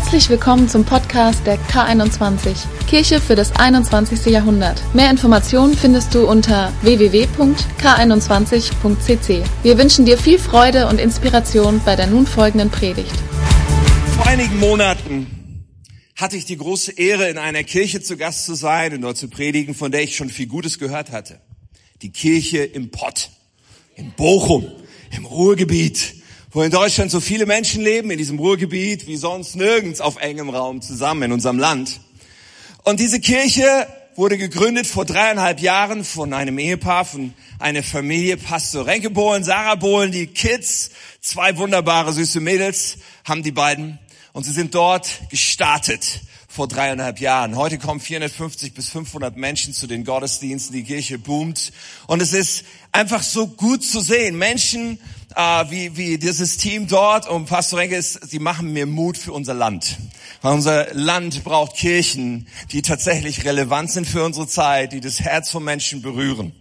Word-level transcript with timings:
Herzlich 0.00 0.30
willkommen 0.30 0.68
zum 0.68 0.84
Podcast 0.84 1.44
der 1.44 1.58
K21, 1.58 2.68
Kirche 2.86 3.20
für 3.20 3.34
das 3.34 3.50
21. 3.56 4.26
Jahrhundert. 4.26 4.80
Mehr 4.94 5.10
Informationen 5.10 5.76
findest 5.76 6.14
du 6.14 6.24
unter 6.24 6.72
www.k21.cc. 6.82 9.44
Wir 9.64 9.76
wünschen 9.76 10.04
dir 10.04 10.16
viel 10.16 10.38
Freude 10.38 10.86
und 10.86 11.00
Inspiration 11.00 11.80
bei 11.84 11.96
der 11.96 12.06
nun 12.06 12.28
folgenden 12.28 12.70
Predigt. 12.70 13.10
Vor 14.14 14.24
einigen 14.24 14.60
Monaten 14.60 15.64
hatte 16.14 16.36
ich 16.36 16.44
die 16.44 16.58
große 16.58 16.92
Ehre, 16.92 17.28
in 17.28 17.36
einer 17.36 17.64
Kirche 17.64 18.00
zu 18.00 18.16
Gast 18.16 18.44
zu 18.44 18.54
sein 18.54 18.94
und 18.94 19.00
dort 19.00 19.16
zu 19.16 19.26
predigen, 19.26 19.74
von 19.74 19.90
der 19.90 20.04
ich 20.04 20.14
schon 20.14 20.30
viel 20.30 20.46
Gutes 20.46 20.78
gehört 20.78 21.10
hatte. 21.10 21.40
Die 22.02 22.12
Kirche 22.12 22.58
im 22.58 22.92
Pott, 22.92 23.30
in 23.96 24.12
Bochum, 24.12 24.70
im 25.10 25.24
Ruhrgebiet 25.24 26.17
wo 26.58 26.64
in 26.64 26.72
Deutschland 26.72 27.08
so 27.08 27.20
viele 27.20 27.46
Menschen 27.46 27.84
leben, 27.84 28.10
in 28.10 28.18
diesem 28.18 28.40
Ruhrgebiet, 28.40 29.06
wie 29.06 29.16
sonst 29.16 29.54
nirgends 29.54 30.00
auf 30.00 30.16
engem 30.16 30.50
Raum 30.50 30.82
zusammen 30.82 31.22
in 31.22 31.30
unserem 31.30 31.56
Land. 31.56 32.00
Und 32.82 32.98
diese 32.98 33.20
Kirche 33.20 33.86
wurde 34.16 34.36
gegründet 34.38 34.88
vor 34.88 35.04
dreieinhalb 35.04 35.60
Jahren 35.60 36.02
von 36.02 36.32
einem 36.32 36.58
Ehepaar, 36.58 37.04
von 37.04 37.32
einer 37.60 37.84
Familie, 37.84 38.36
Pastor 38.36 38.86
Renke 38.86 39.08
Bohlen, 39.08 39.44
Sarah 39.44 39.76
Bohlen, 39.76 40.10
die 40.10 40.26
Kids, 40.26 40.90
zwei 41.20 41.56
wunderbare 41.58 42.12
süße 42.12 42.40
Mädels 42.40 42.96
haben 43.22 43.44
die 43.44 43.52
beiden. 43.52 44.00
Und 44.32 44.42
sie 44.42 44.52
sind 44.52 44.74
dort 44.74 45.08
gestartet 45.30 46.22
vor 46.48 46.66
dreieinhalb 46.66 47.20
Jahren. 47.20 47.54
Heute 47.54 47.78
kommen 47.78 48.00
450 48.00 48.74
bis 48.74 48.88
500 48.88 49.36
Menschen 49.36 49.74
zu 49.74 49.86
den 49.86 50.04
Gottesdiensten. 50.04 50.74
Die 50.74 50.82
Kirche 50.82 51.20
boomt. 51.20 51.72
Und 52.08 52.20
es 52.20 52.32
ist 52.32 52.64
einfach 52.90 53.22
so 53.22 53.46
gut 53.46 53.84
zu 53.84 54.00
sehen. 54.00 54.36
Menschen 54.36 54.98
äh, 55.38 55.70
wie, 55.70 55.96
wie 55.96 56.18
dieses 56.18 56.56
Team 56.56 56.88
dort 56.88 57.28
und 57.28 57.46
Pastor 57.46 57.78
Renkes, 57.78 58.14
sie 58.14 58.40
machen 58.40 58.72
mir 58.72 58.86
Mut 58.86 59.16
für 59.16 59.32
unser 59.32 59.54
Land. 59.54 59.96
Weil 60.42 60.52
unser 60.52 60.92
Land 60.94 61.44
braucht 61.44 61.76
Kirchen, 61.76 62.48
die 62.72 62.82
tatsächlich 62.82 63.44
relevant 63.44 63.92
sind 63.92 64.06
für 64.06 64.24
unsere 64.24 64.48
Zeit, 64.48 64.92
die 64.92 65.00
das 65.00 65.20
Herz 65.20 65.50
von 65.50 65.62
Menschen 65.62 66.02
berühren. 66.02 66.52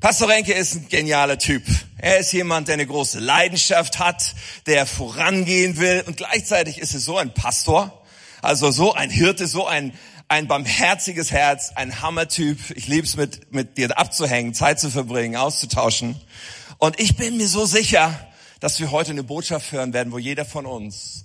Pastor 0.00 0.28
Renke 0.28 0.52
ist 0.52 0.74
ein 0.74 0.88
genialer 0.88 1.38
Typ. 1.38 1.62
Er 1.96 2.18
ist 2.18 2.32
jemand, 2.32 2.66
der 2.66 2.74
eine 2.74 2.86
große 2.86 3.20
Leidenschaft 3.20 4.00
hat, 4.00 4.34
der 4.66 4.86
vorangehen 4.86 5.78
will 5.78 6.02
und 6.04 6.16
gleichzeitig 6.16 6.78
ist 6.78 6.94
es 6.96 7.04
so 7.04 7.16
ein 7.16 7.32
Pastor, 7.32 8.02
also 8.42 8.72
so 8.72 8.92
ein 8.92 9.08
Hirte, 9.08 9.46
so 9.46 9.66
ein 9.66 9.92
ein 10.26 10.48
barmherziges 10.48 11.30
Herz, 11.30 11.72
ein 11.74 12.00
Hammertyp. 12.00 12.58
Ich 12.74 12.88
liebe 12.88 13.06
es, 13.06 13.14
mit, 13.14 13.52
mit 13.52 13.76
dir 13.76 13.96
abzuhängen, 13.96 14.54
Zeit 14.54 14.80
zu 14.80 14.90
verbringen, 14.90 15.36
auszutauschen. 15.36 16.18
Und 16.78 16.98
ich 17.00 17.16
bin 17.16 17.36
mir 17.36 17.48
so 17.48 17.66
sicher, 17.66 18.18
dass 18.60 18.80
wir 18.80 18.90
heute 18.90 19.10
eine 19.10 19.22
Botschaft 19.22 19.72
hören 19.72 19.92
werden, 19.92 20.12
wo 20.12 20.18
jeder 20.18 20.44
von 20.44 20.66
uns 20.66 21.24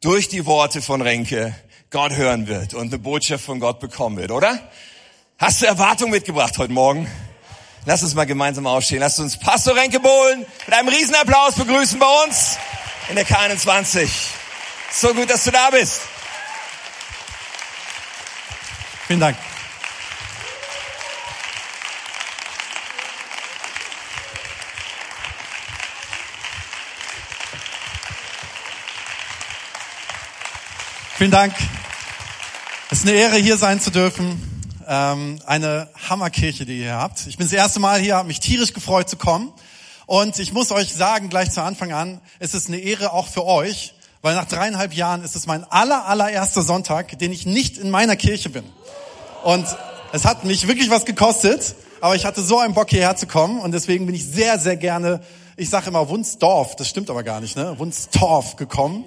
durch 0.00 0.28
die 0.28 0.44
Worte 0.46 0.82
von 0.82 1.00
Renke 1.02 1.54
Gott 1.90 2.12
hören 2.12 2.46
wird 2.48 2.74
und 2.74 2.88
eine 2.88 2.98
Botschaft 2.98 3.44
von 3.44 3.60
Gott 3.60 3.80
bekommen 3.80 4.16
wird, 4.16 4.30
oder? 4.30 4.58
Hast 5.38 5.62
du 5.62 5.66
Erwartung 5.66 6.10
mitgebracht 6.10 6.58
heute 6.58 6.72
Morgen? 6.72 7.08
Lass 7.86 8.02
uns 8.02 8.14
mal 8.14 8.24
gemeinsam 8.24 8.66
aufstehen. 8.66 9.00
Lass 9.00 9.18
uns 9.18 9.38
Pastor 9.38 9.76
Renke 9.76 10.00
Bohlen 10.00 10.46
mit 10.66 10.74
einem 10.74 10.88
Riesenapplaus 10.88 11.54
begrüßen 11.54 11.98
bei 11.98 12.24
uns 12.24 12.56
in 13.08 13.16
der 13.16 13.26
K21. 13.26 14.08
So 14.90 15.12
gut, 15.12 15.28
dass 15.28 15.44
du 15.44 15.50
da 15.50 15.70
bist. 15.70 16.00
Vielen 19.06 19.20
Dank. 19.20 19.36
Vielen 31.16 31.30
Dank. 31.30 31.54
Es 32.90 32.98
ist 32.98 33.06
eine 33.06 33.16
Ehre, 33.16 33.36
hier 33.36 33.56
sein 33.56 33.80
zu 33.80 33.92
dürfen. 33.92 34.66
Ähm, 34.88 35.38
eine 35.46 35.88
Hammerkirche, 36.08 36.66
die 36.66 36.78
ihr 36.78 36.84
hier 36.86 36.96
habt. 36.96 37.28
Ich 37.28 37.36
bin 37.36 37.46
das 37.46 37.52
erste 37.52 37.78
Mal 37.78 38.00
hier, 38.00 38.16
habe 38.16 38.26
mich 38.26 38.40
tierisch 38.40 38.72
gefreut 38.72 39.08
zu 39.08 39.16
kommen. 39.16 39.52
Und 40.06 40.40
ich 40.40 40.52
muss 40.52 40.72
euch 40.72 40.92
sagen, 40.92 41.28
gleich 41.28 41.52
zu 41.52 41.62
Anfang 41.62 41.92
an, 41.92 42.20
es 42.40 42.52
ist 42.52 42.66
eine 42.66 42.78
Ehre 42.78 43.12
auch 43.12 43.28
für 43.28 43.44
euch, 43.44 43.94
weil 44.22 44.34
nach 44.34 44.46
dreieinhalb 44.46 44.92
Jahren 44.92 45.22
ist 45.22 45.36
es 45.36 45.46
mein 45.46 45.62
aller, 45.62 46.04
allererster 46.08 46.62
Sonntag, 46.62 47.16
den 47.20 47.30
ich 47.30 47.46
nicht 47.46 47.78
in 47.78 47.90
meiner 47.90 48.16
Kirche 48.16 48.50
bin. 48.50 48.64
Und 49.44 49.66
es 50.12 50.24
hat 50.24 50.44
mich 50.44 50.66
wirklich 50.66 50.90
was 50.90 51.04
gekostet, 51.04 51.76
aber 52.00 52.16
ich 52.16 52.24
hatte 52.24 52.42
so 52.42 52.58
einen 52.58 52.74
Bock 52.74 52.90
hierher 52.90 53.14
zu 53.14 53.28
kommen 53.28 53.60
und 53.60 53.70
deswegen 53.70 54.06
bin 54.06 54.16
ich 54.16 54.26
sehr, 54.26 54.58
sehr 54.58 54.76
gerne, 54.76 55.20
ich 55.56 55.70
sage 55.70 55.90
immer 55.90 56.08
Wunsdorf, 56.08 56.74
das 56.74 56.88
stimmt 56.88 57.08
aber 57.08 57.22
gar 57.22 57.40
nicht, 57.40 57.56
ne? 57.56 57.78
Wunsdorf 57.78 58.56
gekommen 58.56 59.04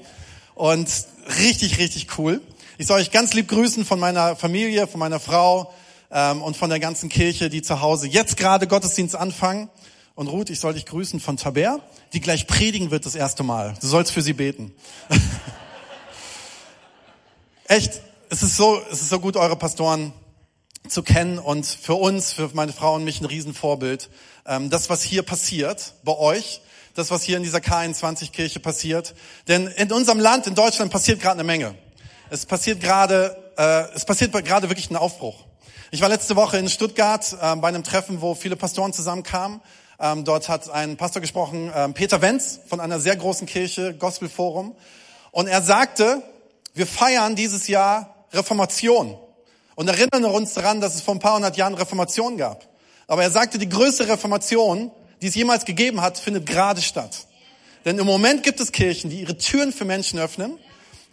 und 0.56 0.88
richtig, 1.40 1.78
richtig 1.78 2.18
cool. 2.18 2.42
Ich 2.78 2.88
soll 2.88 3.00
euch 3.00 3.12
ganz 3.12 3.34
lieb 3.34 3.48
grüßen 3.48 3.86
von 3.86 4.00
meiner 4.00 4.36
Familie, 4.36 4.88
von 4.88 5.00
meiner 5.00 5.20
Frau 5.20 5.74
ähm, 6.12 6.42
und 6.42 6.56
von 6.56 6.70
der 6.70 6.80
ganzen 6.80 7.10
Kirche, 7.10 7.50
die 7.50 7.62
zu 7.62 7.82
Hause 7.82 8.08
jetzt 8.08 8.38
gerade 8.38 8.68
Gottesdienst 8.68 9.16
anfangen. 9.16 9.70
Und 10.16 10.28
Ruth, 10.28 10.50
ich 10.50 10.60
soll 10.60 10.74
dich 10.74 10.86
grüßen 10.86 11.20
von 11.20 11.38
Taber, 11.38 11.80
die 12.14 12.22
gleich 12.22 12.48
predigen 12.48 12.92
wird 12.92 13.06
das 13.06 13.16
erste 13.16 13.44
Mal. 13.44 13.76
Du 13.82 13.88
sollst 13.88 14.12
für 14.12 14.22
sie 14.22 14.34
beten. 14.34 14.74
Echt, 17.68 18.02
es 18.30 18.44
ist 18.44 18.58
so, 18.58 18.82
es 18.92 19.02
ist 19.02 19.09
so 19.09 19.20
gut, 19.20 19.38
eure 19.38 19.56
Pastoren 19.56 20.14
zu 20.88 21.04
kennen 21.04 21.38
und 21.38 21.66
für 21.66 21.96
uns, 21.96 22.34
für 22.34 22.50
meine 22.54 22.74
Frau 22.74 22.96
und 22.96 23.04
mich 23.04 23.22
ein 23.22 23.26
Riesenvorbild. 23.26 24.09
Ähm, 24.46 24.70
das, 24.70 24.90
was 24.90 25.04
hier 25.04 25.24
passiert 25.24 25.94
bei 26.04 26.18
euch, 26.18 26.62
das, 26.97 27.12
was 27.12 27.22
hier 27.22 27.38
in 27.38 27.44
dieser 27.44 27.59
K21-Kirche 27.59 28.59
passiert. 28.59 29.13
Denn 29.47 29.68
in 29.68 29.91
unserem 29.91 30.19
Land, 30.19 30.47
in 30.47 30.56
Deutschland, 30.56 30.91
passiert 30.91 31.19
gerade 31.19 31.35
eine 31.35 31.44
Menge. 31.44 31.75
Es 32.31 32.46
passiert 32.46 32.81
gerade, 32.81 33.38
äh, 33.56 33.96
es 33.96 34.03
passiert 34.03 34.31
gerade 34.31 34.69
wirklich 34.69 34.90
ein 34.90 34.96
Aufbruch. 34.96 35.46
Ich 35.91 36.02
war 36.02 36.09
letzte 36.09 36.35
Woche 36.35 36.58
in 36.58 36.68
Stuttgart 36.69 37.38
äh, 37.40 37.56
bei 37.58 37.68
einem 37.68 37.84
Treffen, 37.84 38.22
wo 38.22 38.34
viele 38.34 38.56
Pastoren 38.56 38.94
zusammenkamen. 38.94 39.62
Ähm, 40.00 40.25
dort 40.25 40.50
hat 40.50 40.69
ein 40.72 40.97
Pastor 40.97 41.22
gesprochen, 41.22 41.72
äh, 41.72 41.88
Peter 41.90 42.22
Wenz 42.22 42.59
von 42.68 42.80
einer 42.80 43.00
sehr 43.00 43.16
großen 43.16 43.46
Kirche, 43.46 43.94
Gospel 43.94 44.28
Forum. 44.28 44.75
Und 45.31 45.47
er 45.47 45.62
sagte, 45.62 46.24
wir 46.74 46.88
feiern 46.88 47.35
dieses 47.35 47.68
Jahr 47.68 48.25
Reformation 48.34 49.18
und 49.75 49.88
erinnern 49.88 50.25
uns 50.25 50.56
daran, 50.56 50.81
dass 50.81 50.96
es 50.96 51.02
vor 51.02 51.14
ein 51.14 51.19
paar 51.19 51.35
hundert 51.35 51.58
Jahren 51.58 51.75
Reformation 51.75 52.38
gab. 52.38 52.68
Aber 53.06 53.22
er 53.22 53.31
sagte, 53.31 53.59
die 53.59 53.69
größte 53.69 54.08
Reformation 54.08 54.91
die 55.22 55.28
es 55.28 55.35
jemals 55.35 55.66
gegeben 55.66 56.01
hat, 56.01 56.17
findet 56.17 56.45
gerade 56.45 56.81
statt. 56.81 57.28
Denn 57.85 57.97
im 58.00 58.05
Moment 58.05 58.44
gibt 58.44 58.59
es 58.59 58.72
Kirchen, 58.72 59.09
die 59.09 59.22
ihre 59.22 59.38
Türen 59.38 59.72
für 59.72 59.85
Menschen 59.85 60.19
öffnen, 60.19 60.57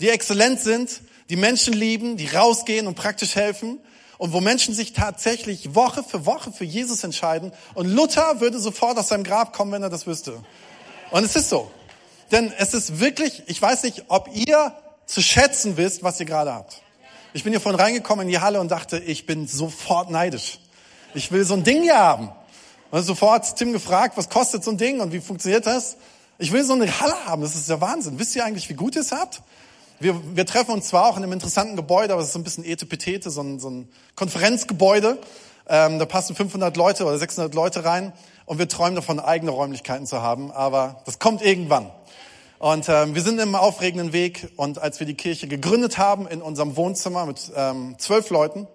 die 0.01 0.09
exzellent 0.09 0.61
sind, 0.61 1.01
die 1.31 1.37
Menschen 1.37 1.73
lieben, 1.73 2.17
die 2.17 2.27
rausgehen 2.27 2.87
und 2.87 2.95
praktisch 2.95 3.37
helfen 3.37 3.79
und 4.19 4.33
wo 4.33 4.41
Menschen 4.41 4.75
sich 4.75 4.93
tatsächlich 4.93 5.75
Woche 5.75 6.03
für 6.03 6.27
Woche 6.27 6.53
für 6.53 6.65
Jesus 6.65 7.05
entscheiden. 7.05 7.53
Und 7.75 7.89
Luther 7.89 8.41
würde 8.41 8.59
sofort 8.59 8.99
aus 8.99 9.09
seinem 9.09 9.25
Grab 9.25 9.53
kommen, 9.53 9.73
wenn 9.73 9.83
er 9.83 9.91
das 9.91 10.07
wüsste. 10.07 10.43
Und 11.11 11.25
es 11.25 11.37
ist 11.37 11.49
so. 11.49 11.71
Denn 12.33 12.53
es 12.59 12.75
ist 12.75 13.01
wirklich, 13.01 13.43
ich 13.47 13.61
weiß 13.61 13.83
nicht, 13.85 14.05
ob 14.09 14.29
ihr 14.35 14.75
zu 15.07 15.23
schätzen 15.23 15.77
wisst, 15.77 16.03
was 16.03 16.19
ihr 16.21 16.27
gerade 16.27 16.53
habt. 16.53 16.83
Ich 17.33 17.45
bin 17.45 17.53
hier 17.53 17.61
vorhin 17.61 17.81
reingekommen 17.81 18.27
in 18.27 18.33
die 18.33 18.41
Halle 18.41 18.61
und 18.61 18.71
dachte, 18.71 18.99
ich 18.99 19.27
bin 19.27 19.47
sofort 19.47 20.11
neidisch. 20.11 20.59
Ich 21.15 21.33
will 21.33 21.45
so 21.45 21.55
ein 21.55 21.65
Ding 21.65 21.83
hier 21.83 21.99
haben. 21.99 22.31
Und 22.95 23.03
sofort 23.03 23.57
Tim 23.57 23.73
gefragt, 23.73 24.17
was 24.17 24.29
kostet 24.29 24.63
so 24.63 24.71
ein 24.71 24.79
Ding 24.79 25.01
und 25.01 25.11
wie 25.11 25.19
funktioniert 25.19 25.67
das? 25.67 25.97
Ich 26.39 26.53
will 26.53 26.63
so 26.63 26.75
eine 26.75 27.01
Halle 27.01 27.17
haben, 27.27 27.43
das 27.43 27.57
ist 27.57 27.69
der 27.69 27.81
Wahnsinn. 27.81 28.21
Wisst 28.21 28.37
ihr 28.37 28.45
eigentlich, 28.45 28.69
wie 28.69 28.75
gut 28.75 28.95
ihr 28.95 29.01
es 29.01 29.11
habt? 29.11 29.43
Wir, 29.99 30.15
wir 30.37 30.47
treffen 30.47 30.71
uns 30.71 30.87
zwar 30.87 31.09
auch 31.09 31.17
in 31.17 31.25
einem 31.25 31.33
interessanten 31.33 31.75
Gebäude, 31.75 32.13
aber 32.13 32.23
es 32.23 32.29
ist 32.29 32.35
so 32.35 32.39
ein 32.39 32.45
bisschen 32.45 32.65
etepetete, 32.65 33.31
so 33.31 33.41
ein, 33.41 33.59
so 33.59 33.69
ein 33.69 33.89
Konferenzgebäude. 34.15 35.19
Ähm, 35.69 35.99
da 35.99 36.05
passen 36.05 36.37
500 36.37 36.77
Leute 36.77 37.05
oder 37.05 37.19
600 37.19 37.53
Leute 37.53 37.85
rein 37.85 38.13
und 38.47 38.61
wir 38.61 38.69
träumen 38.69 38.95
davon, 38.95 39.19
eigene 39.19 39.51
Räumlichkeiten 39.51 40.07
zu 40.07 40.23
haben, 40.23 40.53
aber 40.53 41.03
das 41.05 41.19
kommt 41.19 41.43
irgendwann. 41.43 41.91
Und 42.61 42.89
ähm, 42.89 43.17
wir 43.17 43.23
sind 43.23 43.41
im 43.41 43.57
aufregenden 43.57 44.13
Weg 44.13 44.53
und 44.55 44.79
als 44.79 45.01
wir 45.01 45.07
die 45.09 45.15
Kirche 45.15 45.49
gegründet 45.49 45.99
haben 45.99 46.29
in 46.29 46.41
unserem 46.41 46.77
Wohnzimmer 46.77 47.27
mit 47.27 47.51
ähm, 47.57 47.97
zwölf 47.99 48.31
Leuten, 48.31 48.69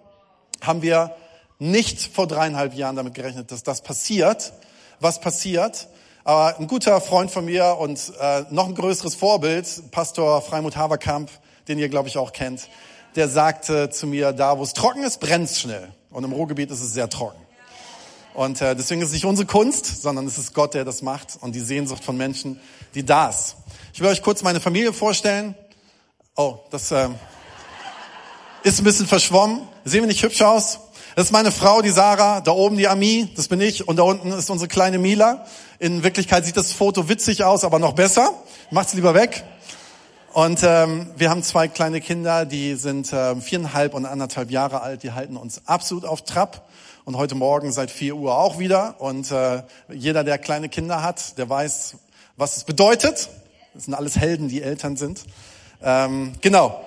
haben 0.60 0.82
wir 0.82 1.16
nicht 1.60 2.02
vor 2.12 2.26
dreieinhalb 2.26 2.74
Jahren 2.74 2.96
damit 2.96 3.14
gerechnet, 3.14 3.52
dass 3.52 3.62
das 3.62 3.82
passiert, 3.82 4.52
was 4.98 5.20
passiert. 5.20 5.88
Aber 6.24 6.58
ein 6.58 6.66
guter 6.66 7.00
Freund 7.00 7.30
von 7.30 7.44
mir 7.44 7.76
und 7.78 8.12
äh, 8.20 8.44
noch 8.50 8.66
ein 8.66 8.74
größeres 8.74 9.14
Vorbild, 9.14 9.90
Pastor 9.90 10.42
Freimut 10.42 10.76
Haverkamp, 10.76 11.30
den 11.68 11.78
ihr, 11.78 11.88
glaube 11.88 12.08
ich, 12.08 12.18
auch 12.18 12.32
kennt, 12.32 12.68
der 13.14 13.28
sagte 13.28 13.90
zu 13.90 14.06
mir, 14.06 14.32
da 14.32 14.58
wo 14.58 14.62
es 14.62 14.72
trocken 14.72 15.02
ist, 15.02 15.20
brennt 15.20 15.50
schnell. 15.50 15.88
Und 16.10 16.24
im 16.24 16.32
Ruhrgebiet 16.32 16.70
ist 16.70 16.80
es 16.80 16.92
sehr 16.92 17.08
trocken. 17.08 17.40
Und 18.34 18.60
äh, 18.62 18.74
deswegen 18.74 19.02
ist 19.02 19.08
es 19.08 19.14
nicht 19.14 19.24
unsere 19.24 19.46
Kunst, 19.46 20.02
sondern 20.02 20.26
es 20.26 20.38
ist 20.38 20.54
Gott, 20.54 20.74
der 20.74 20.84
das 20.84 21.02
macht 21.02 21.38
und 21.40 21.54
die 21.54 21.60
Sehnsucht 21.60 22.04
von 22.04 22.16
Menschen, 22.16 22.60
die 22.94 23.04
da 23.04 23.28
ist. 23.28 23.56
Ich 23.92 24.00
will 24.00 24.08
euch 24.08 24.22
kurz 24.22 24.42
meine 24.42 24.60
Familie 24.60 24.92
vorstellen. 24.92 25.54
Oh, 26.36 26.58
das 26.70 26.90
äh, 26.90 27.08
ist 28.62 28.80
ein 28.80 28.84
bisschen 28.84 29.06
verschwommen. 29.06 29.68
Sehen 29.84 30.02
wir 30.02 30.06
nicht 30.06 30.22
hübsch 30.22 30.42
aus? 30.42 30.78
Das 31.16 31.26
ist 31.26 31.32
meine 31.32 31.50
Frau, 31.50 31.82
die 31.82 31.90
Sarah, 31.90 32.40
da 32.40 32.52
oben 32.52 32.76
die 32.76 32.86
Ami, 32.86 33.28
das 33.34 33.48
bin 33.48 33.60
ich 33.60 33.88
und 33.88 33.96
da 33.96 34.04
unten 34.04 34.30
ist 34.30 34.48
unsere 34.48 34.68
kleine 34.68 34.98
Mila. 34.98 35.44
In 35.80 36.04
Wirklichkeit 36.04 36.44
sieht 36.44 36.56
das 36.56 36.72
Foto 36.72 37.08
witzig 37.08 37.42
aus, 37.42 37.64
aber 37.64 37.80
noch 37.80 37.94
besser. 37.94 38.34
Macht's 38.70 38.94
lieber 38.94 39.12
weg. 39.12 39.42
Und 40.32 40.60
ähm, 40.62 41.10
wir 41.16 41.28
haben 41.28 41.42
zwei 41.42 41.66
kleine 41.66 42.00
Kinder, 42.00 42.46
die 42.46 42.76
sind 42.76 43.12
äh, 43.12 43.34
viereinhalb 43.34 43.94
und 43.94 44.06
anderthalb 44.06 44.52
Jahre 44.52 44.82
alt. 44.82 45.02
Die 45.02 45.10
halten 45.10 45.36
uns 45.36 45.62
absolut 45.66 46.04
auf 46.04 46.22
Trab. 46.22 46.68
Und 47.04 47.16
heute 47.16 47.34
Morgen 47.34 47.72
seit 47.72 47.90
vier 47.90 48.14
Uhr 48.14 48.38
auch 48.38 48.60
wieder. 48.60 49.00
Und 49.00 49.32
äh, 49.32 49.64
jeder, 49.92 50.22
der 50.22 50.38
kleine 50.38 50.68
Kinder 50.68 51.02
hat, 51.02 51.36
der 51.38 51.48
weiß, 51.48 51.96
was 52.36 52.56
es 52.56 52.62
bedeutet. 52.62 53.30
Das 53.74 53.86
sind 53.86 53.94
alles 53.94 54.16
Helden, 54.16 54.48
die 54.48 54.62
Eltern 54.62 54.96
sind. 54.96 55.24
Ähm, 55.82 56.34
genau. 56.40 56.84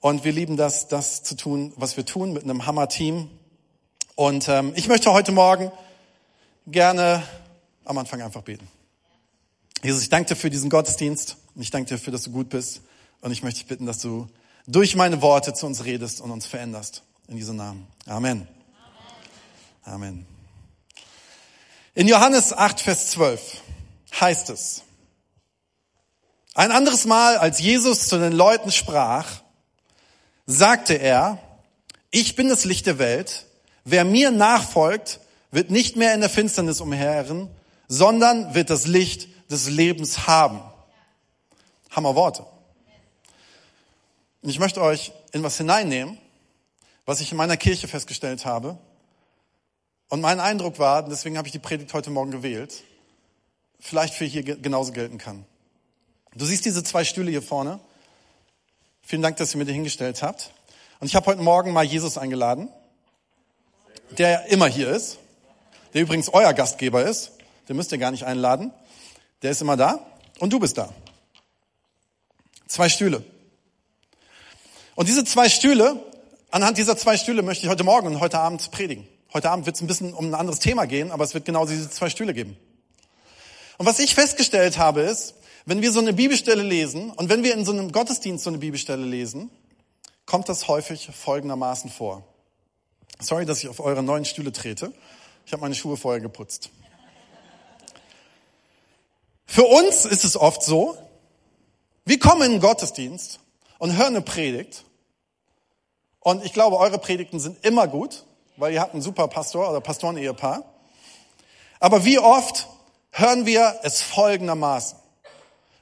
Und 0.00 0.24
wir 0.24 0.32
lieben 0.32 0.58
das, 0.58 0.88
das 0.88 1.22
zu 1.22 1.34
tun, 1.34 1.72
was 1.76 1.96
wir 1.96 2.04
tun, 2.04 2.34
mit 2.34 2.44
einem 2.44 2.66
Hammer-Team. 2.66 3.30
Und 4.16 4.48
ähm, 4.48 4.72
ich 4.76 4.86
möchte 4.86 5.12
heute 5.12 5.32
Morgen 5.32 5.72
gerne 6.68 7.22
am 7.84 7.98
Anfang 7.98 8.22
einfach 8.22 8.42
beten. 8.42 8.68
Jesus, 9.82 10.02
ich 10.02 10.08
danke 10.08 10.28
dir 10.28 10.36
für 10.36 10.50
diesen 10.50 10.70
Gottesdienst 10.70 11.36
und 11.54 11.62
ich 11.62 11.70
danke 11.70 11.88
dir 11.88 11.96
dafür, 11.96 12.12
dass 12.12 12.22
du 12.22 12.30
gut 12.30 12.48
bist. 12.48 12.82
Und 13.20 13.32
ich 13.32 13.42
möchte 13.42 13.60
dich 13.60 13.66
bitten, 13.66 13.86
dass 13.86 13.98
du 13.98 14.28
durch 14.66 14.94
meine 14.94 15.20
Worte 15.20 15.52
zu 15.52 15.66
uns 15.66 15.84
redest 15.84 16.20
und 16.20 16.30
uns 16.30 16.46
veränderst. 16.46 17.02
In 17.26 17.36
diesem 17.36 17.56
Namen. 17.56 17.86
Amen. 18.06 18.46
Amen. 19.82 20.26
In 21.94 22.06
Johannes 22.06 22.52
8, 22.52 22.80
Vers 22.80 23.10
12 23.10 23.62
heißt 24.20 24.50
es, 24.50 24.82
ein 26.54 26.70
anderes 26.70 27.04
Mal, 27.04 27.38
als 27.38 27.58
Jesus 27.58 28.06
zu 28.06 28.18
den 28.18 28.32
Leuten 28.32 28.70
sprach, 28.70 29.42
sagte 30.46 30.94
er, 30.94 31.38
ich 32.12 32.36
bin 32.36 32.48
das 32.48 32.64
Licht 32.64 32.86
der 32.86 32.98
Welt. 32.98 33.46
Wer 33.84 34.04
mir 34.04 34.30
nachfolgt, 34.30 35.20
wird 35.50 35.70
nicht 35.70 35.96
mehr 35.96 36.14
in 36.14 36.20
der 36.20 36.30
Finsternis 36.30 36.80
umherirren, 36.80 37.48
sondern 37.86 38.54
wird 38.54 38.70
das 38.70 38.86
Licht 38.86 39.28
des 39.50 39.68
Lebens 39.68 40.26
haben. 40.26 40.60
Hammer 41.90 42.14
Worte. 42.14 42.44
Und 44.42 44.50
ich 44.50 44.58
möchte 44.58 44.82
euch 44.82 45.12
in 45.32 45.42
was 45.42 45.56
hineinnehmen, 45.56 46.18
was 47.06 47.20
ich 47.20 47.30
in 47.30 47.36
meiner 47.36 47.56
Kirche 47.56 47.88
festgestellt 47.88 48.44
habe. 48.44 48.78
Und 50.08 50.20
mein 50.20 50.40
Eindruck 50.40 50.78
war, 50.78 51.06
deswegen 51.06 51.38
habe 51.38 51.48
ich 51.48 51.52
die 51.52 51.58
Predigt 51.58 51.92
heute 51.94 52.10
Morgen 52.10 52.30
gewählt, 52.30 52.82
vielleicht 53.80 54.14
für 54.14 54.24
hier 54.24 54.42
genauso 54.42 54.92
gelten 54.92 55.18
kann. 55.18 55.44
Du 56.34 56.44
siehst 56.44 56.64
diese 56.64 56.82
zwei 56.82 57.04
Stühle 57.04 57.30
hier 57.30 57.42
vorne. 57.42 57.80
Vielen 59.02 59.22
Dank, 59.22 59.36
dass 59.36 59.54
ihr 59.54 59.58
mir 59.58 59.66
die 59.66 59.72
hingestellt 59.72 60.22
habt. 60.22 60.52
Und 61.00 61.06
ich 61.06 61.14
habe 61.14 61.26
heute 61.26 61.42
Morgen 61.42 61.72
mal 61.72 61.84
Jesus 61.84 62.18
eingeladen, 62.18 62.68
der 64.10 64.46
immer 64.46 64.66
hier 64.66 64.88
ist, 64.90 65.18
der 65.92 66.02
übrigens 66.02 66.28
euer 66.28 66.52
Gastgeber 66.52 67.02
ist. 67.04 67.32
Den 67.68 67.76
müsst 67.76 67.92
ihr 67.92 67.98
gar 67.98 68.10
nicht 68.10 68.24
einladen. 68.24 68.72
Der 69.42 69.50
ist 69.50 69.62
immer 69.62 69.76
da. 69.76 70.04
Und 70.38 70.52
du 70.52 70.58
bist 70.58 70.78
da. 70.78 70.92
Zwei 72.66 72.88
Stühle. 72.88 73.24
Und 74.94 75.08
diese 75.08 75.24
zwei 75.24 75.48
Stühle, 75.48 76.02
anhand 76.50 76.78
dieser 76.78 76.96
zwei 76.96 77.16
Stühle 77.16 77.42
möchte 77.42 77.64
ich 77.64 77.70
heute 77.70 77.84
Morgen 77.84 78.08
und 78.08 78.20
heute 78.20 78.38
Abend 78.38 78.70
predigen. 78.70 79.06
Heute 79.32 79.50
Abend 79.50 79.66
wird 79.66 79.76
es 79.76 79.82
ein 79.82 79.86
bisschen 79.86 80.14
um 80.14 80.26
ein 80.26 80.34
anderes 80.34 80.60
Thema 80.60 80.86
gehen, 80.86 81.10
aber 81.10 81.24
es 81.24 81.34
wird 81.34 81.44
genau 81.44 81.66
diese 81.66 81.90
zwei 81.90 82.08
Stühle 82.10 82.34
geben. 82.34 82.56
Und 83.78 83.86
was 83.86 83.98
ich 83.98 84.14
festgestellt 84.14 84.78
habe 84.78 85.02
ist, 85.02 85.34
wenn 85.66 85.82
wir 85.82 85.92
so 85.92 86.00
eine 86.00 86.12
Bibelstelle 86.12 86.62
lesen 86.62 87.10
und 87.10 87.28
wenn 87.28 87.42
wir 87.42 87.54
in 87.54 87.64
so 87.64 87.72
einem 87.72 87.90
Gottesdienst 87.90 88.44
so 88.44 88.50
eine 88.50 88.58
Bibelstelle 88.58 89.04
lesen, 89.04 89.50
kommt 90.26 90.48
das 90.48 90.68
häufig 90.68 91.08
folgendermaßen 91.12 91.90
vor. 91.90 92.22
Sorry, 93.24 93.46
dass 93.46 93.62
ich 93.62 93.68
auf 93.68 93.80
eure 93.80 94.02
neuen 94.02 94.24
Stühle 94.24 94.52
trete. 94.52 94.92
Ich 95.46 95.52
habe 95.52 95.62
meine 95.62 95.74
Schuhe 95.74 95.96
vorher 95.96 96.20
geputzt. 96.20 96.70
Für 99.46 99.64
uns 99.64 100.04
ist 100.04 100.24
es 100.24 100.36
oft 100.36 100.62
so, 100.62 100.96
wir 102.04 102.18
kommen 102.18 102.42
in 102.42 102.52
den 102.52 102.60
Gottesdienst 102.60 103.40
und 103.78 103.96
hören 103.96 104.16
eine 104.16 104.22
Predigt. 104.22 104.84
Und 106.20 106.44
ich 106.44 106.52
glaube, 106.52 106.78
eure 106.78 106.98
Predigten 106.98 107.40
sind 107.40 107.64
immer 107.64 107.86
gut, 107.88 108.24
weil 108.56 108.72
ihr 108.72 108.80
habt 108.80 108.92
einen 108.92 109.02
super 109.02 109.28
Pastor 109.28 109.70
oder 109.70 109.80
Pastoren-Ehepaar. 109.80 110.64
Aber 111.80 112.04
wie 112.04 112.18
oft 112.18 112.66
hören 113.10 113.46
wir 113.46 113.80
es 113.82 114.02
folgendermaßen. 114.02 114.98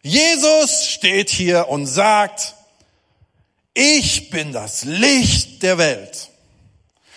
Jesus 0.03 0.87
steht 0.87 1.31
hier 1.31 1.69
und 1.69 1.87
sagt, 1.87 2.55
ich 3.75 4.31
bin 4.31 4.53
das 4.53 4.85
Licht 4.85 5.62
der 5.62 5.79
Welt. 5.79 6.31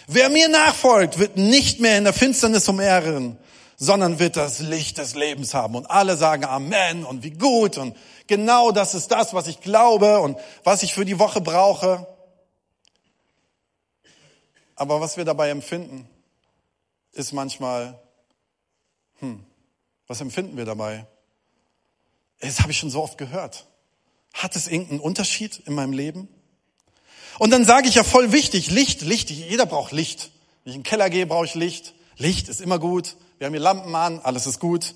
Wer 0.07 0.29
mir 0.29 0.49
nachfolgt, 0.49 1.17
wird 1.19 1.37
nicht 1.37 1.79
mehr 1.79 1.97
in 1.97 2.03
der 2.03 2.13
Finsternis 2.13 2.69
umehren, 2.69 3.37
sondern 3.77 4.19
wird 4.19 4.37
das 4.37 4.59
Licht 4.59 4.97
des 4.97 5.15
Lebens 5.15 5.53
haben. 5.53 5.75
Und 5.75 5.87
alle 5.87 6.15
sagen 6.15 6.45
Amen 6.45 7.03
und 7.05 7.23
wie 7.23 7.31
gut 7.31 7.77
und 7.77 7.95
genau 8.27 8.71
das 8.71 8.93
ist 8.93 9.09
das, 9.11 9.33
was 9.33 9.47
ich 9.47 9.61
glaube 9.61 10.19
und 10.19 10.37
was 10.63 10.83
ich 10.83 10.93
für 10.93 11.05
die 11.05 11.19
Woche 11.19 11.41
brauche. 11.41 12.07
Aber 14.75 15.01
was 15.01 15.17
wir 15.17 15.25
dabei 15.25 15.49
empfinden, 15.49 16.07
ist 17.13 17.31
manchmal, 17.31 17.99
hm, 19.19 19.45
was 20.07 20.21
empfinden 20.21 20.57
wir 20.57 20.65
dabei? 20.65 21.07
Das 22.39 22.59
habe 22.59 22.71
ich 22.71 22.77
schon 22.77 22.89
so 22.89 23.01
oft 23.01 23.17
gehört. 23.17 23.65
Hat 24.33 24.55
es 24.55 24.67
irgendeinen 24.67 24.99
Unterschied 24.99 25.59
in 25.65 25.73
meinem 25.73 25.93
Leben? 25.93 26.27
Und 27.39 27.51
dann 27.51 27.65
sage 27.65 27.87
ich 27.87 27.95
ja 27.95 28.03
voll 28.03 28.31
wichtig, 28.31 28.71
Licht, 28.71 29.01
Licht, 29.01 29.29
jeder 29.29 29.65
braucht 29.65 29.91
Licht. 29.91 30.31
Wenn 30.63 30.71
ich 30.71 30.75
in 30.77 30.83
den 30.83 30.89
Keller 30.89 31.09
gehe, 31.09 31.25
brauche 31.25 31.45
ich 31.45 31.55
Licht. 31.55 31.93
Licht 32.17 32.49
ist 32.49 32.61
immer 32.61 32.79
gut. 32.79 33.15
Wir 33.37 33.47
haben 33.47 33.53
hier 33.53 33.61
Lampen 33.61 33.93
an, 33.93 34.19
alles 34.23 34.47
ist 34.47 34.59
gut. 34.59 34.95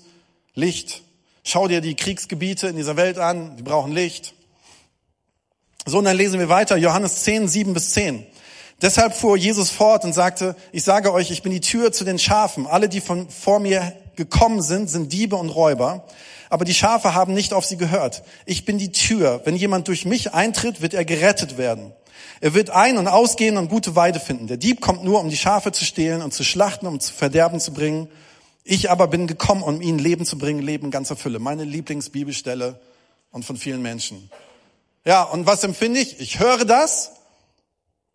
Licht. 0.54 1.02
Schau 1.44 1.68
dir 1.68 1.80
die 1.80 1.94
Kriegsgebiete 1.94 2.68
in 2.68 2.76
dieser 2.76 2.96
Welt 2.96 3.18
an, 3.18 3.56
die 3.56 3.62
brauchen 3.62 3.92
Licht. 3.92 4.34
So, 5.86 5.98
und 5.98 6.04
dann 6.04 6.16
lesen 6.16 6.38
wir 6.38 6.48
weiter, 6.48 6.76
Johannes 6.76 7.24
10, 7.24 7.48
7 7.48 7.74
bis 7.74 7.92
10. 7.92 8.26
Deshalb 8.82 9.14
fuhr 9.14 9.36
Jesus 9.36 9.70
fort 9.70 10.04
und 10.04 10.14
sagte, 10.14 10.56
ich 10.72 10.84
sage 10.84 11.12
euch, 11.12 11.30
ich 11.30 11.42
bin 11.42 11.52
die 11.52 11.60
Tür 11.60 11.92
zu 11.92 12.04
den 12.04 12.18
Schafen. 12.18 12.66
Alle, 12.66 12.88
die 12.88 13.00
von 13.00 13.28
vor 13.28 13.60
mir 13.60 13.94
gekommen 14.16 14.62
sind, 14.62 14.88
sind 14.88 15.12
Diebe 15.12 15.36
und 15.36 15.50
Räuber. 15.50 16.06
Aber 16.48 16.64
die 16.64 16.74
Schafe 16.74 17.14
haben 17.14 17.34
nicht 17.34 17.52
auf 17.52 17.66
sie 17.66 17.76
gehört. 17.76 18.22
Ich 18.46 18.64
bin 18.64 18.78
die 18.78 18.92
Tür. 18.92 19.42
Wenn 19.44 19.56
jemand 19.56 19.88
durch 19.88 20.04
mich 20.04 20.32
eintritt, 20.32 20.80
wird 20.80 20.94
er 20.94 21.04
gerettet 21.04 21.58
werden. 21.58 21.92
Er 22.40 22.54
wird 22.54 22.70
ein- 22.70 22.98
und 22.98 23.08
ausgehen 23.08 23.56
und 23.56 23.68
gute 23.68 23.96
Weide 23.96 24.20
finden. 24.20 24.46
Der 24.46 24.56
Dieb 24.56 24.80
kommt 24.80 25.04
nur, 25.04 25.20
um 25.20 25.28
die 25.28 25.36
Schafe 25.36 25.72
zu 25.72 25.84
stehlen 25.84 26.22
und 26.22 26.32
zu 26.32 26.44
schlachten, 26.44 26.86
um 26.86 27.00
zu 27.00 27.12
Verderben 27.12 27.60
zu 27.60 27.72
bringen. 27.72 28.08
Ich 28.64 28.90
aber 28.90 29.08
bin 29.08 29.26
gekommen, 29.26 29.62
um 29.62 29.80
ihnen 29.80 29.98
Leben 29.98 30.24
zu 30.24 30.38
bringen, 30.38 30.62
Leben 30.62 30.86
in 30.86 30.90
ganzer 30.90 31.16
Fülle. 31.16 31.38
Meine 31.38 31.64
Lieblingsbibelstelle 31.64 32.80
und 33.30 33.44
von 33.44 33.56
vielen 33.56 33.82
Menschen. 33.82 34.30
Ja, 35.04 35.22
und 35.22 35.46
was 35.46 35.64
empfinde 35.64 36.00
ich? 36.00 36.20
Ich 36.20 36.40
höre 36.40 36.64
das 36.64 37.12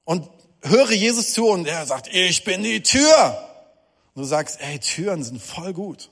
und 0.03 0.27
höre 0.61 0.91
Jesus 0.91 1.33
zu 1.33 1.47
und 1.47 1.67
er 1.67 1.85
sagt, 1.85 2.07
ich 2.11 2.43
bin 2.43 2.63
die 2.63 2.81
Tür. 2.81 3.37
Und 4.13 4.21
du 4.21 4.27
sagst, 4.27 4.59
ey, 4.61 4.79
Türen 4.79 5.23
sind 5.23 5.41
voll 5.41 5.73
gut. 5.73 6.09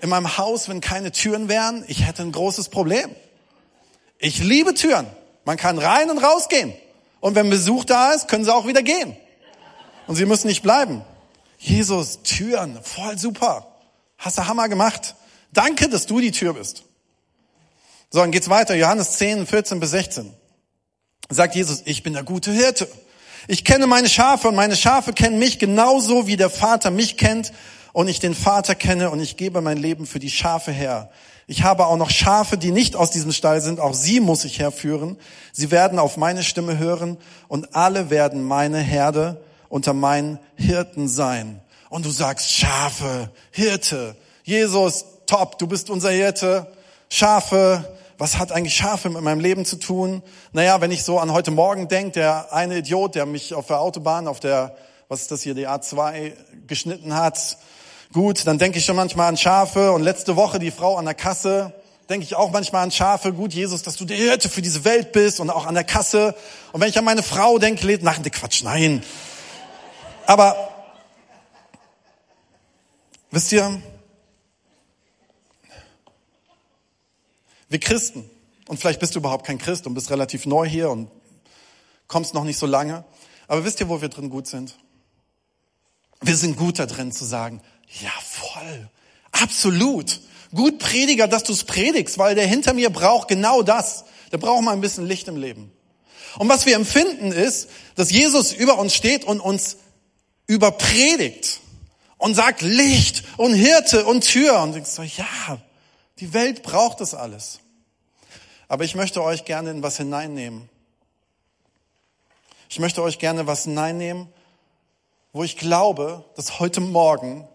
In 0.00 0.08
meinem 0.08 0.36
Haus, 0.36 0.68
wenn 0.68 0.80
keine 0.80 1.12
Türen 1.12 1.48
wären, 1.48 1.84
ich 1.88 2.06
hätte 2.06 2.22
ein 2.22 2.32
großes 2.32 2.68
Problem. 2.68 3.14
Ich 4.18 4.42
liebe 4.42 4.74
Türen. 4.74 5.06
Man 5.46 5.56
kann 5.56 5.78
rein 5.78 6.10
und 6.10 6.18
rausgehen. 6.18 6.74
Und 7.20 7.36
wenn 7.36 7.48
Besuch 7.48 7.84
da 7.84 8.12
ist, 8.12 8.26
können 8.26 8.44
sie 8.44 8.52
auch 8.52 8.66
wieder 8.66 8.82
gehen. 8.82 9.16
Und 10.08 10.16
sie 10.16 10.26
müssen 10.26 10.48
nicht 10.48 10.62
bleiben. 10.62 11.02
Jesus, 11.58 12.22
Türen, 12.22 12.78
voll 12.82 13.16
super. 13.16 13.66
Hast 14.18 14.38
du 14.38 14.46
Hammer 14.46 14.68
gemacht. 14.68 15.14
Danke, 15.52 15.88
dass 15.88 16.06
du 16.06 16.20
die 16.20 16.32
Tür 16.32 16.54
bist. 16.54 16.82
So, 18.10 18.18
dann 18.18 18.32
geht's 18.32 18.50
weiter. 18.50 18.74
Johannes 18.74 19.12
10, 19.12 19.46
14 19.46 19.78
bis 19.78 19.92
16. 19.92 20.34
Sagt 21.28 21.54
Jesus, 21.54 21.82
ich 21.84 22.02
bin 22.02 22.12
der 22.12 22.24
gute 22.24 22.50
Hirte. 22.50 22.88
Ich 23.46 23.64
kenne 23.64 23.86
meine 23.86 24.08
Schafe 24.08 24.48
und 24.48 24.56
meine 24.56 24.74
Schafe 24.74 25.12
kennen 25.12 25.38
mich 25.38 25.60
genauso 25.60 26.26
wie 26.26 26.36
der 26.36 26.50
Vater 26.50 26.90
mich 26.90 27.16
kennt 27.16 27.52
und 27.92 28.08
ich 28.08 28.18
den 28.18 28.34
Vater 28.34 28.74
kenne 28.74 29.10
und 29.10 29.20
ich 29.20 29.36
gebe 29.36 29.60
mein 29.60 29.76
Leben 29.76 30.06
für 30.06 30.18
die 30.18 30.30
Schafe 30.30 30.72
her. 30.72 31.10
Ich 31.48 31.62
habe 31.62 31.86
auch 31.86 31.96
noch 31.96 32.10
Schafe, 32.10 32.58
die 32.58 32.72
nicht 32.72 32.96
aus 32.96 33.12
diesem 33.12 33.30
Stall 33.30 33.60
sind. 33.60 33.78
Auch 33.78 33.94
sie 33.94 34.18
muss 34.18 34.44
ich 34.44 34.58
herführen. 34.58 35.16
Sie 35.52 35.70
werden 35.70 36.00
auf 36.00 36.16
meine 36.16 36.42
Stimme 36.42 36.78
hören 36.78 37.18
und 37.46 37.76
alle 37.76 38.10
werden 38.10 38.42
meine 38.42 38.78
Herde 38.78 39.40
unter 39.68 39.92
meinen 39.92 40.40
Hirten 40.56 41.08
sein. 41.08 41.60
Und 41.88 42.04
du 42.04 42.10
sagst 42.10 42.50
Schafe, 42.50 43.30
Hirte. 43.52 44.16
Jesus, 44.42 45.04
top, 45.26 45.58
du 45.58 45.68
bist 45.68 45.88
unser 45.88 46.10
Hirte. 46.10 46.66
Schafe, 47.08 47.96
was 48.18 48.38
hat 48.38 48.50
eigentlich 48.50 48.74
Schafe 48.74 49.08
mit 49.08 49.22
meinem 49.22 49.40
Leben 49.40 49.64
zu 49.64 49.76
tun? 49.76 50.22
Naja, 50.52 50.80
wenn 50.80 50.90
ich 50.90 51.04
so 51.04 51.20
an 51.20 51.32
heute 51.32 51.52
Morgen 51.52 51.86
denke, 51.86 52.12
der 52.12 52.52
eine 52.52 52.78
Idiot, 52.78 53.14
der 53.14 53.24
mich 53.24 53.54
auf 53.54 53.68
der 53.68 53.80
Autobahn, 53.80 54.26
auf 54.26 54.40
der, 54.40 54.76
was 55.08 55.22
ist 55.22 55.30
das 55.30 55.42
hier, 55.42 55.54
die 55.54 55.68
A2 55.68 56.32
geschnitten 56.66 57.14
hat, 57.14 57.58
Gut, 58.12 58.46
dann 58.46 58.58
denke 58.58 58.78
ich 58.78 58.84
schon 58.84 58.96
manchmal 58.96 59.28
an 59.28 59.36
Schafe 59.36 59.92
und 59.92 60.02
letzte 60.02 60.36
Woche 60.36 60.58
die 60.58 60.70
Frau 60.70 60.96
an 60.96 61.04
der 61.04 61.14
Kasse, 61.14 61.74
denke 62.08 62.24
ich 62.24 62.34
auch 62.34 62.50
manchmal 62.50 62.84
an 62.84 62.90
Schafe. 62.90 63.32
Gut, 63.32 63.52
Jesus, 63.52 63.82
dass 63.82 63.96
du 63.96 64.04
der 64.04 64.16
Hirte 64.16 64.48
für 64.48 64.62
diese 64.62 64.84
Welt 64.84 65.12
bist 65.12 65.40
und 65.40 65.50
auch 65.50 65.66
an 65.66 65.74
der 65.74 65.84
Kasse. 65.84 66.34
Und 66.72 66.80
wenn 66.80 66.88
ich 66.88 66.98
an 66.98 67.04
meine 67.04 67.22
Frau 67.22 67.58
denke, 67.58 67.86
lebt 67.86 68.02
nach 68.02 68.18
dem 68.18 68.30
Quatsch, 68.30 68.62
nein. 68.62 69.02
Aber 70.26 70.56
wisst 73.30 73.52
ihr, 73.52 73.82
wir 77.68 77.80
Christen, 77.80 78.30
Und 78.68 78.78
vielleicht 78.78 79.00
bist 79.00 79.14
du 79.14 79.20
überhaupt 79.20 79.46
kein 79.46 79.58
Christ 79.58 79.86
und 79.86 79.94
bist 79.94 80.10
relativ 80.10 80.46
neu 80.46 80.66
hier 80.66 80.90
und 80.90 81.08
kommst 82.08 82.34
noch 82.34 82.44
nicht 82.44 82.58
so 82.58 82.66
lange. 82.66 83.04
Aber 83.48 83.64
wisst 83.64 83.80
ihr, 83.80 83.88
wo 83.88 84.00
wir 84.00 84.08
drin 84.08 84.28
gut 84.28 84.46
sind? 84.46 84.76
Wir 86.20 86.36
sind 86.36 86.56
gut 86.56 86.78
da 86.78 86.86
drin 86.86 87.12
zu 87.12 87.24
sagen, 87.24 87.60
ja 87.86 88.12
voll, 88.22 88.88
absolut. 89.32 90.20
Gut 90.54 90.78
Prediger, 90.78 91.28
dass 91.28 91.44
du 91.44 91.52
es 91.52 91.64
predigst, 91.64 92.18
weil 92.18 92.34
der 92.34 92.46
hinter 92.46 92.72
mir 92.72 92.90
braucht 92.90 93.28
genau 93.28 93.62
das. 93.62 94.04
Der 94.32 94.38
braucht 94.38 94.62
mal 94.62 94.72
ein 94.72 94.80
bisschen 94.80 95.06
Licht 95.06 95.28
im 95.28 95.36
Leben. 95.36 95.72
Und 96.38 96.48
was 96.48 96.66
wir 96.66 96.76
empfinden 96.76 97.32
ist, 97.32 97.68
dass 97.94 98.10
Jesus 98.10 98.52
über 98.52 98.78
uns 98.78 98.94
steht 98.94 99.24
und 99.24 99.40
uns 99.40 99.76
überpredigt 100.46 101.60
und 102.18 102.34
sagt 102.34 102.62
Licht 102.62 103.24
und 103.36 103.54
Hirte 103.54 104.06
und 104.06 104.22
Tür. 104.22 104.60
Und 104.62 104.76
ich 104.76 104.86
so, 104.86 105.02
ja, 105.02 105.58
die 106.20 106.32
Welt 106.32 106.62
braucht 106.62 107.00
das 107.00 107.14
alles. 107.14 107.60
Aber 108.68 108.84
ich 108.84 108.94
möchte 108.94 109.22
euch 109.22 109.44
gerne 109.44 109.70
in 109.70 109.82
was 109.82 109.96
hineinnehmen. 109.96 110.68
Ich 112.68 112.78
möchte 112.78 113.02
euch 113.02 113.18
gerne 113.18 113.46
was 113.46 113.64
hineinnehmen, 113.64 114.28
wo 115.32 115.44
ich 115.44 115.56
glaube, 115.56 116.24
dass 116.34 116.58
heute 116.58 116.80
Morgen 116.80 117.46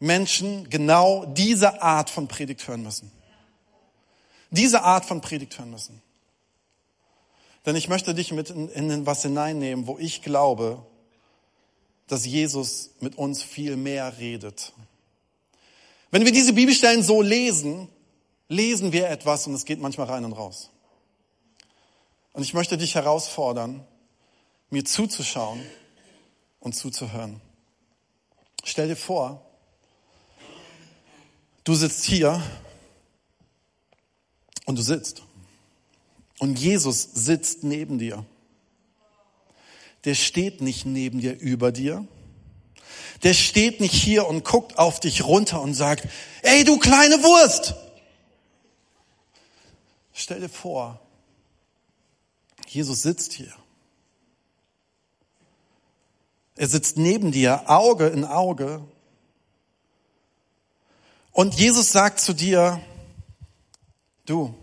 Menschen 0.00 0.68
genau 0.70 1.24
diese 1.26 1.82
Art 1.82 2.10
von 2.10 2.28
Predigt 2.28 2.66
hören 2.68 2.82
müssen. 2.82 3.10
Diese 4.50 4.82
Art 4.82 5.04
von 5.04 5.20
Predigt 5.20 5.58
hören 5.58 5.70
müssen. 5.70 6.02
Denn 7.66 7.76
ich 7.76 7.88
möchte 7.88 8.14
dich 8.14 8.32
mit 8.32 8.50
in, 8.50 8.68
in 8.70 9.06
was 9.06 9.22
hineinnehmen, 9.22 9.86
wo 9.86 9.98
ich 9.98 10.22
glaube, 10.22 10.84
dass 12.06 12.24
Jesus 12.24 12.90
mit 13.00 13.18
uns 13.18 13.42
viel 13.42 13.76
mehr 13.76 14.18
redet. 14.18 14.72
Wenn 16.10 16.24
wir 16.24 16.32
diese 16.32 16.54
Bibelstellen 16.54 17.02
so 17.02 17.20
lesen, 17.20 17.88
lesen 18.48 18.92
wir 18.92 19.10
etwas 19.10 19.46
und 19.46 19.54
es 19.54 19.66
geht 19.66 19.80
manchmal 19.80 20.06
rein 20.06 20.24
und 20.24 20.32
raus. 20.32 20.70
Und 22.32 22.42
ich 22.42 22.54
möchte 22.54 22.78
dich 22.78 22.94
herausfordern, 22.94 23.84
mir 24.70 24.84
zuzuschauen 24.84 25.62
und 26.60 26.74
zuzuhören. 26.74 27.40
Stell 28.64 28.88
dir 28.88 28.96
vor, 28.96 29.47
du 31.64 31.74
sitzt 31.74 32.04
hier 32.04 32.42
und 34.66 34.76
du 34.76 34.82
sitzt. 34.82 35.22
Und 36.38 36.58
Jesus 36.58 37.02
sitzt 37.14 37.64
neben 37.64 37.98
dir. 37.98 38.24
Der 40.04 40.14
steht 40.14 40.60
nicht 40.60 40.86
neben 40.86 41.20
dir 41.20 41.38
über 41.38 41.72
dir. 41.72 42.06
Der 43.22 43.34
steht 43.34 43.80
nicht 43.80 43.94
hier 43.94 44.26
und 44.28 44.44
guckt 44.44 44.78
auf 44.78 45.00
dich 45.00 45.24
runter 45.24 45.60
und 45.60 45.74
sagt, 45.74 46.08
ey 46.42 46.64
du 46.64 46.78
kleine 46.78 47.16
Wurst. 47.22 47.74
Stell 50.12 50.40
dir 50.40 50.48
vor, 50.48 51.00
Jesus 52.68 53.02
sitzt 53.02 53.32
hier. 53.32 53.52
Er 56.56 56.68
sitzt 56.68 56.96
neben 56.96 57.30
dir, 57.30 57.70
Auge 57.70 58.08
in 58.08 58.24
Auge. 58.24 58.82
Und 61.32 61.54
Jesus 61.54 61.92
sagt 61.92 62.20
zu 62.20 62.32
dir, 62.32 62.80
du, 64.26 64.54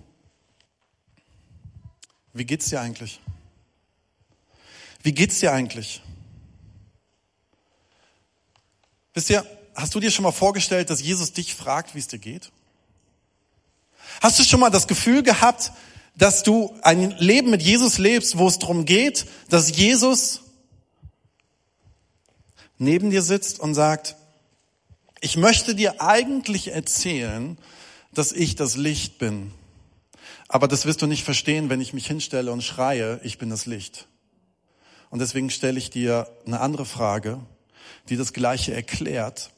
wie 2.34 2.45
geht's 2.45 2.69
dir 2.69 2.81
eigentlich? 2.81 3.22
Wie 5.01 5.13
geht's 5.13 5.39
dir 5.39 5.53
eigentlich? 5.53 6.01
Wisst 9.13 9.29
ihr, 9.29 9.45
hast 9.74 9.95
du 9.95 10.00
dir 10.00 10.12
schon 10.12 10.24
mal 10.24 10.31
vorgestellt, 10.31 10.89
dass 10.89 11.01
Jesus 11.01 11.31
dich 11.31 11.55
fragt, 11.55 11.95
wie 11.95 12.00
es 12.00 12.07
dir 12.07 12.19
geht? 12.19 12.51
Hast 14.22 14.39
du 14.39 14.43
schon 14.43 14.60
mal 14.60 14.69
das 14.69 14.88
Gefühl 14.88 15.24
gehabt, 15.24 15.72
dass 16.15 16.43
du 16.43 16.77
ein 16.81 17.12
Leben 17.12 17.50
mit 17.50 17.62
Jesus 17.62 17.98
lebst, 17.98 18.38
wo 18.38 18.48
es 18.48 18.60
darum 18.60 18.86
geht, 18.86 19.25
dass 19.50 19.75
Jesus 19.75 20.41
neben 22.77 23.10
dir 23.10 23.22
sitzt 23.22 23.60
und 23.60 23.74
sagt, 23.74 24.15
ich 25.25 25.38
möchte 25.38 25.74
dir 25.74 26.03
eigentlich 26.03 26.72
erzählen, 26.72 27.58
dass 28.13 28.32
ich 28.32 28.53
das 28.53 28.77
Licht 28.77 29.17
bin. 29.17 29.51
Aber 30.48 30.67
das 30.67 30.86
wirst 30.86 31.01
du 31.01 31.08
nicht 31.08 31.24
verstehen, 31.24 31.67
wenn 31.67 31.82
ich 31.82 31.94
mich 31.94 32.05
hinstelle 32.05 32.51
und 32.51 32.62
schreie, 32.62 33.20
ich 33.24 33.39
bin 33.39 33.50
das 33.50 33.65
Licht. 33.65 34.08
Und 35.10 35.17
deswegen 35.17 35.50
stelle 35.50 35.79
ich 35.79 35.89
dir 35.89 36.27
eine 36.46 36.60
andere 36.60 36.86
Frage, 36.86 37.39
die 38.08 38.17
das 38.17 38.34
Gleiche 38.34 38.75
erklärt. 38.75 39.50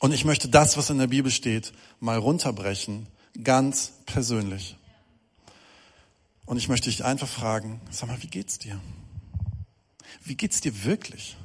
Und 0.00 0.14
ich 0.14 0.24
möchte 0.24 0.48
das, 0.48 0.78
was 0.78 0.88
in 0.88 0.96
der 0.96 1.08
Bibel 1.08 1.30
steht, 1.30 1.74
mal 2.00 2.16
runterbrechen, 2.16 3.08
ganz 3.44 3.92
persönlich. 4.06 4.78
Und 6.46 6.56
ich 6.56 6.70
möchte 6.70 6.88
dich 6.88 7.04
einfach 7.04 7.28
fragen, 7.28 7.82
sag 7.90 8.08
mal, 8.08 8.22
wie 8.22 8.28
geht's 8.28 8.58
dir? 8.58 8.80
Wie 10.24 10.34
geht's 10.34 10.62
dir 10.62 10.84
wirklich? 10.84 11.36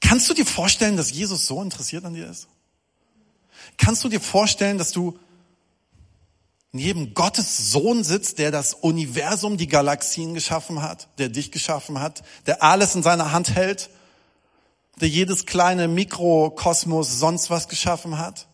Kannst 0.00 0.28
du 0.28 0.34
dir 0.34 0.46
vorstellen, 0.46 0.96
dass 0.96 1.10
Jesus 1.10 1.46
so 1.46 1.62
interessiert 1.62 2.04
an 2.04 2.14
dir 2.14 2.28
ist? 2.28 2.48
Kannst 3.76 4.04
du 4.04 4.08
dir 4.08 4.20
vorstellen, 4.20 4.78
dass 4.78 4.92
du 4.92 5.18
neben 6.72 7.14
Gottes 7.14 7.70
Sohn 7.70 8.02
sitzt, 8.02 8.38
der 8.38 8.50
das 8.50 8.74
Universum, 8.74 9.56
die 9.56 9.68
Galaxien 9.68 10.34
geschaffen 10.34 10.82
hat, 10.82 11.08
der 11.18 11.28
dich 11.28 11.52
geschaffen 11.52 12.00
hat, 12.00 12.24
der 12.46 12.62
alles 12.62 12.94
in 12.94 13.02
seiner 13.02 13.32
Hand 13.32 13.54
hält, 13.54 13.90
der 15.00 15.08
jedes 15.08 15.46
kleine 15.46 15.88
Mikrokosmos 15.88 17.18
sonst 17.18 17.48
was 17.50 17.68
geschaffen 17.68 18.18
hat, 18.18 18.48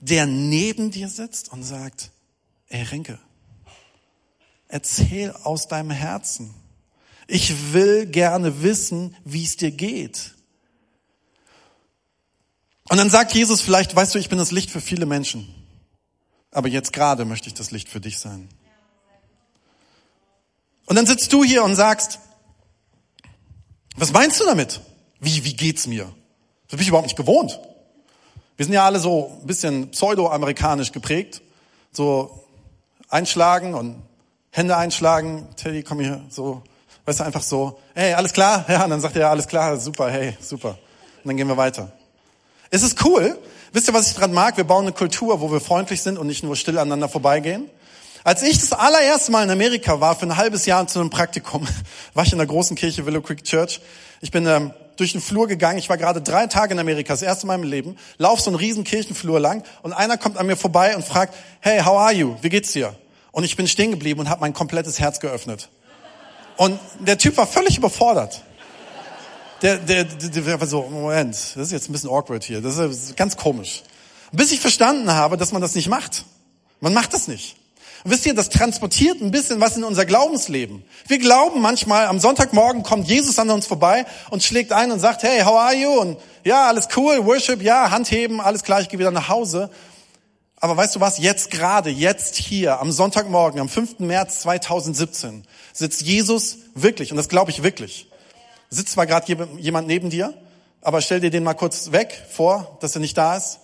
der 0.00 0.26
neben 0.26 0.90
dir 0.90 1.08
sitzt 1.08 1.52
und 1.52 1.62
sagt, 1.62 2.10
ey 2.68 2.82
Renke, 2.82 3.18
erzähl 4.68 5.32
aus 5.44 5.68
deinem 5.68 5.90
Herzen. 5.90 6.52
Ich 7.26 7.72
will 7.72 8.06
gerne 8.06 8.62
wissen, 8.62 9.16
wie 9.24 9.44
es 9.44 9.56
dir 9.56 9.70
geht. 9.70 10.34
Und 12.88 12.98
dann 12.98 13.10
sagt 13.10 13.34
Jesus 13.34 13.60
vielleicht, 13.60 13.96
weißt 13.96 14.14
du, 14.14 14.18
ich 14.18 14.28
bin 14.28 14.38
das 14.38 14.52
Licht 14.52 14.70
für 14.70 14.80
viele 14.80 15.06
Menschen 15.06 15.52
aber 16.56 16.68
jetzt 16.68 16.94
gerade 16.94 17.26
möchte 17.26 17.48
ich 17.48 17.54
das 17.54 17.70
Licht 17.70 17.90
für 17.90 18.00
dich 18.00 18.18
sein. 18.18 18.48
Und 20.86 20.96
dann 20.96 21.04
sitzt 21.04 21.30
du 21.34 21.44
hier 21.44 21.62
und 21.62 21.74
sagst, 21.74 22.18
was 23.94 24.10
meinst 24.10 24.40
du 24.40 24.44
damit? 24.46 24.80
Wie, 25.20 25.44
wie 25.44 25.52
geht's 25.52 25.86
mir? 25.86 26.04
Das 26.68 26.78
bin 26.78 26.80
ich 26.80 26.88
überhaupt 26.88 27.08
nicht 27.08 27.16
gewohnt. 27.16 27.60
Wir 28.56 28.64
sind 28.64 28.72
ja 28.72 28.86
alle 28.86 29.00
so 29.00 29.38
ein 29.38 29.46
bisschen 29.46 29.90
pseudo-amerikanisch 29.90 30.92
geprägt. 30.92 31.42
So 31.92 32.46
einschlagen 33.10 33.74
und 33.74 34.02
Hände 34.50 34.78
einschlagen. 34.78 35.48
Teddy, 35.56 35.82
komm 35.82 36.00
hier, 36.00 36.24
so. 36.30 36.62
Weißt 37.06 37.20
du, 37.20 37.24
einfach 37.24 37.42
so, 37.42 37.78
hey, 37.94 38.12
alles 38.12 38.32
klar? 38.32 38.66
Ja, 38.68 38.84
und 38.84 38.90
dann 38.90 39.00
sagt 39.00 39.16
er, 39.16 39.22
ja, 39.22 39.30
alles 39.30 39.48
klar, 39.48 39.78
super, 39.78 40.10
hey, 40.10 40.36
super. 40.40 40.70
Und 41.22 41.28
dann 41.28 41.36
gehen 41.36 41.48
wir 41.48 41.56
weiter. 41.56 41.90
Es 42.70 42.82
ist 42.82 43.02
cool, 43.04 43.38
Wisst 43.76 43.88
ihr, 43.88 43.92
was 43.92 44.08
ich 44.08 44.14
dran 44.14 44.32
mag? 44.32 44.56
Wir 44.56 44.64
bauen 44.64 44.84
eine 44.86 44.92
Kultur, 44.92 45.42
wo 45.42 45.52
wir 45.52 45.60
freundlich 45.60 46.00
sind 46.00 46.16
und 46.16 46.26
nicht 46.28 46.42
nur 46.42 46.56
still 46.56 46.78
aneinander 46.78 47.10
vorbeigehen. 47.10 47.68
Als 48.24 48.42
ich 48.42 48.58
das 48.58 48.72
allererste 48.72 49.30
Mal 49.30 49.44
in 49.44 49.50
Amerika 49.50 50.00
war, 50.00 50.16
für 50.16 50.24
ein 50.24 50.38
halbes 50.38 50.64
Jahr 50.64 50.86
zu 50.86 50.98
einem 50.98 51.10
Praktikum, 51.10 51.68
war 52.14 52.24
ich 52.24 52.32
in 52.32 52.38
der 52.38 52.46
großen 52.46 52.74
Kirche 52.74 53.04
Willow 53.04 53.20
Creek 53.20 53.44
Church. 53.44 53.82
Ich 54.22 54.30
bin 54.30 54.46
ähm, 54.46 54.72
durch 54.96 55.12
den 55.12 55.20
Flur 55.20 55.46
gegangen. 55.46 55.78
Ich 55.78 55.90
war 55.90 55.98
gerade 55.98 56.22
drei 56.22 56.46
Tage 56.46 56.72
in 56.72 56.80
Amerika, 56.80 57.12
das 57.12 57.20
erste 57.20 57.46
Mal 57.46 57.56
im 57.56 57.64
Leben. 57.64 57.98
Lauf 58.16 58.40
so 58.40 58.48
einen 58.48 58.56
riesen 58.56 58.82
Kirchenflur 58.82 59.40
lang 59.40 59.62
und 59.82 59.92
einer 59.92 60.16
kommt 60.16 60.38
an 60.38 60.46
mir 60.46 60.56
vorbei 60.56 60.96
und 60.96 61.04
fragt, 61.04 61.34
hey, 61.60 61.80
how 61.80 61.98
are 61.98 62.14
you? 62.14 62.36
Wie 62.40 62.48
geht's 62.48 62.72
dir? 62.72 62.94
Und 63.30 63.44
ich 63.44 63.56
bin 63.56 63.68
stehen 63.68 63.90
geblieben 63.90 64.20
und 64.20 64.30
habe 64.30 64.40
mein 64.40 64.54
komplettes 64.54 64.98
Herz 65.00 65.20
geöffnet. 65.20 65.68
Und 66.56 66.78
der 67.00 67.18
Typ 67.18 67.36
war 67.36 67.46
völlig 67.46 67.78
überfordert 67.78 68.42
der, 69.62 69.78
der, 69.78 70.04
der, 70.04 70.42
der 70.42 70.60
war 70.60 70.66
so, 70.66 70.82
Moment, 70.82 71.34
das 71.34 71.56
ist 71.56 71.72
jetzt 71.72 71.88
ein 71.88 71.92
bisschen 71.92 72.10
awkward 72.10 72.44
hier, 72.44 72.60
das 72.60 72.76
ist 72.76 73.16
ganz 73.16 73.36
komisch. 73.36 73.82
Bis 74.32 74.52
ich 74.52 74.60
verstanden 74.60 75.10
habe, 75.12 75.36
dass 75.36 75.52
man 75.52 75.62
das 75.62 75.74
nicht 75.74 75.88
macht. 75.88 76.24
Man 76.80 76.92
macht 76.92 77.14
das 77.14 77.28
nicht. 77.28 77.56
Und 78.04 78.10
wisst 78.10 78.26
ihr, 78.26 78.34
das 78.34 78.50
transportiert 78.50 79.20
ein 79.20 79.30
bisschen 79.30 79.60
was 79.60 79.76
in 79.76 79.84
unser 79.84 80.04
Glaubensleben. 80.04 80.84
Wir 81.06 81.18
glauben 81.18 81.60
manchmal, 81.60 82.06
am 82.06 82.20
Sonntagmorgen 82.20 82.82
kommt 82.82 83.08
Jesus 83.08 83.38
an 83.38 83.50
uns 83.50 83.66
vorbei 83.66 84.04
und 84.30 84.42
schlägt 84.42 84.72
ein 84.72 84.92
und 84.92 85.00
sagt, 85.00 85.22
hey, 85.22 85.42
how 85.42 85.58
are 85.58 85.74
you? 85.74 85.90
Und 85.90 86.18
ja, 86.44 86.66
alles 86.66 86.88
cool, 86.96 87.24
Worship, 87.24 87.62
ja, 87.62 87.90
Handheben, 87.90 88.40
alles 88.40 88.62
klar, 88.62 88.80
ich 88.80 88.88
gehe 88.88 88.98
wieder 88.98 89.10
nach 89.10 89.28
Hause. 89.28 89.70
Aber 90.58 90.76
weißt 90.76 90.96
du 90.96 91.00
was, 91.00 91.18
jetzt 91.18 91.50
gerade, 91.50 91.90
jetzt 91.90 92.36
hier, 92.36 92.80
am 92.80 92.90
Sonntagmorgen, 92.90 93.60
am 93.60 93.68
5. 93.68 93.98
März 94.00 94.40
2017, 94.40 95.46
sitzt 95.72 96.02
Jesus 96.02 96.58
wirklich, 96.74 97.10
und 97.10 97.18
das 97.18 97.28
glaube 97.28 97.50
ich 97.50 97.62
wirklich, 97.62 98.10
sitzt 98.70 98.92
zwar 98.92 99.06
gerade 99.06 99.26
jemand 99.58 99.86
neben 99.86 100.08
dir, 100.08 100.34
aber 100.80 101.02
stell 101.02 101.20
dir 101.20 101.30
den 101.30 101.44
mal 101.44 101.54
kurz 101.54 101.92
weg 101.92 102.26
vor, 102.30 102.78
dass 102.80 102.94
er 102.94 103.00
nicht 103.00 103.18
da 103.18 103.36
ist. 103.36 103.58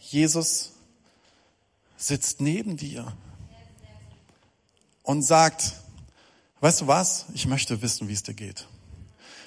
Jesus 0.00 0.72
sitzt 1.96 2.40
neben 2.40 2.76
dir 2.76 3.12
und 5.02 5.22
sagt, 5.22 5.72
weißt 6.60 6.82
du 6.82 6.86
was, 6.86 7.26
ich 7.32 7.46
möchte 7.46 7.80
wissen, 7.80 8.08
wie 8.08 8.12
es 8.12 8.22
dir 8.22 8.34
geht. 8.34 8.66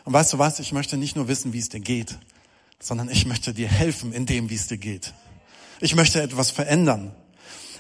Und 0.04 0.14
weißt 0.14 0.34
du 0.34 0.40
was, 0.40 0.60
ich 0.60 0.72
möchte 0.72 0.98
nicht 0.98 1.16
nur 1.16 1.28
wissen, 1.28 1.54
wie 1.54 1.60
es 1.60 1.70
dir 1.70 1.80
geht, 1.80 2.18
sondern 2.80 3.10
ich 3.10 3.26
möchte 3.26 3.54
dir 3.54 3.68
helfen 3.68 4.14
in 4.14 4.26
dem, 4.26 4.50
wie 4.50 4.56
es 4.56 4.68
dir 4.68 4.78
geht. 4.78 5.14
Ich 5.80 5.96
möchte 5.96 6.22
etwas 6.22 6.52
verändern. 6.52 7.16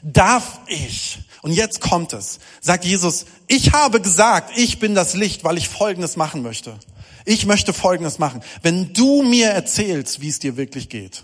darf 0.01 0.61
ich, 0.67 1.19
und 1.41 1.51
jetzt 1.51 1.81
kommt 1.81 2.13
es, 2.13 2.39
sagt 2.61 2.85
Jesus, 2.85 3.25
ich 3.47 3.73
habe 3.73 3.99
gesagt, 3.99 4.57
ich 4.57 4.79
bin 4.79 4.95
das 4.95 5.13
Licht, 5.13 5.43
weil 5.43 5.57
ich 5.57 5.67
Folgendes 5.67 6.15
machen 6.15 6.41
möchte. 6.41 6.79
Ich 7.25 7.45
möchte 7.45 7.73
Folgendes 7.73 8.17
machen. 8.17 8.41
Wenn 8.61 8.93
du 8.93 9.23
mir 9.23 9.49
erzählst, 9.49 10.21
wie 10.21 10.29
es 10.29 10.39
dir 10.39 10.55
wirklich 10.55 10.87
geht, 10.87 11.23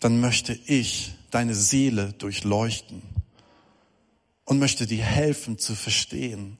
dann 0.00 0.20
möchte 0.20 0.52
ich 0.66 1.14
deine 1.30 1.54
Seele 1.54 2.12
durchleuchten 2.14 3.02
und 4.44 4.58
möchte 4.58 4.86
dir 4.86 5.04
helfen 5.04 5.58
zu 5.58 5.76
verstehen, 5.76 6.58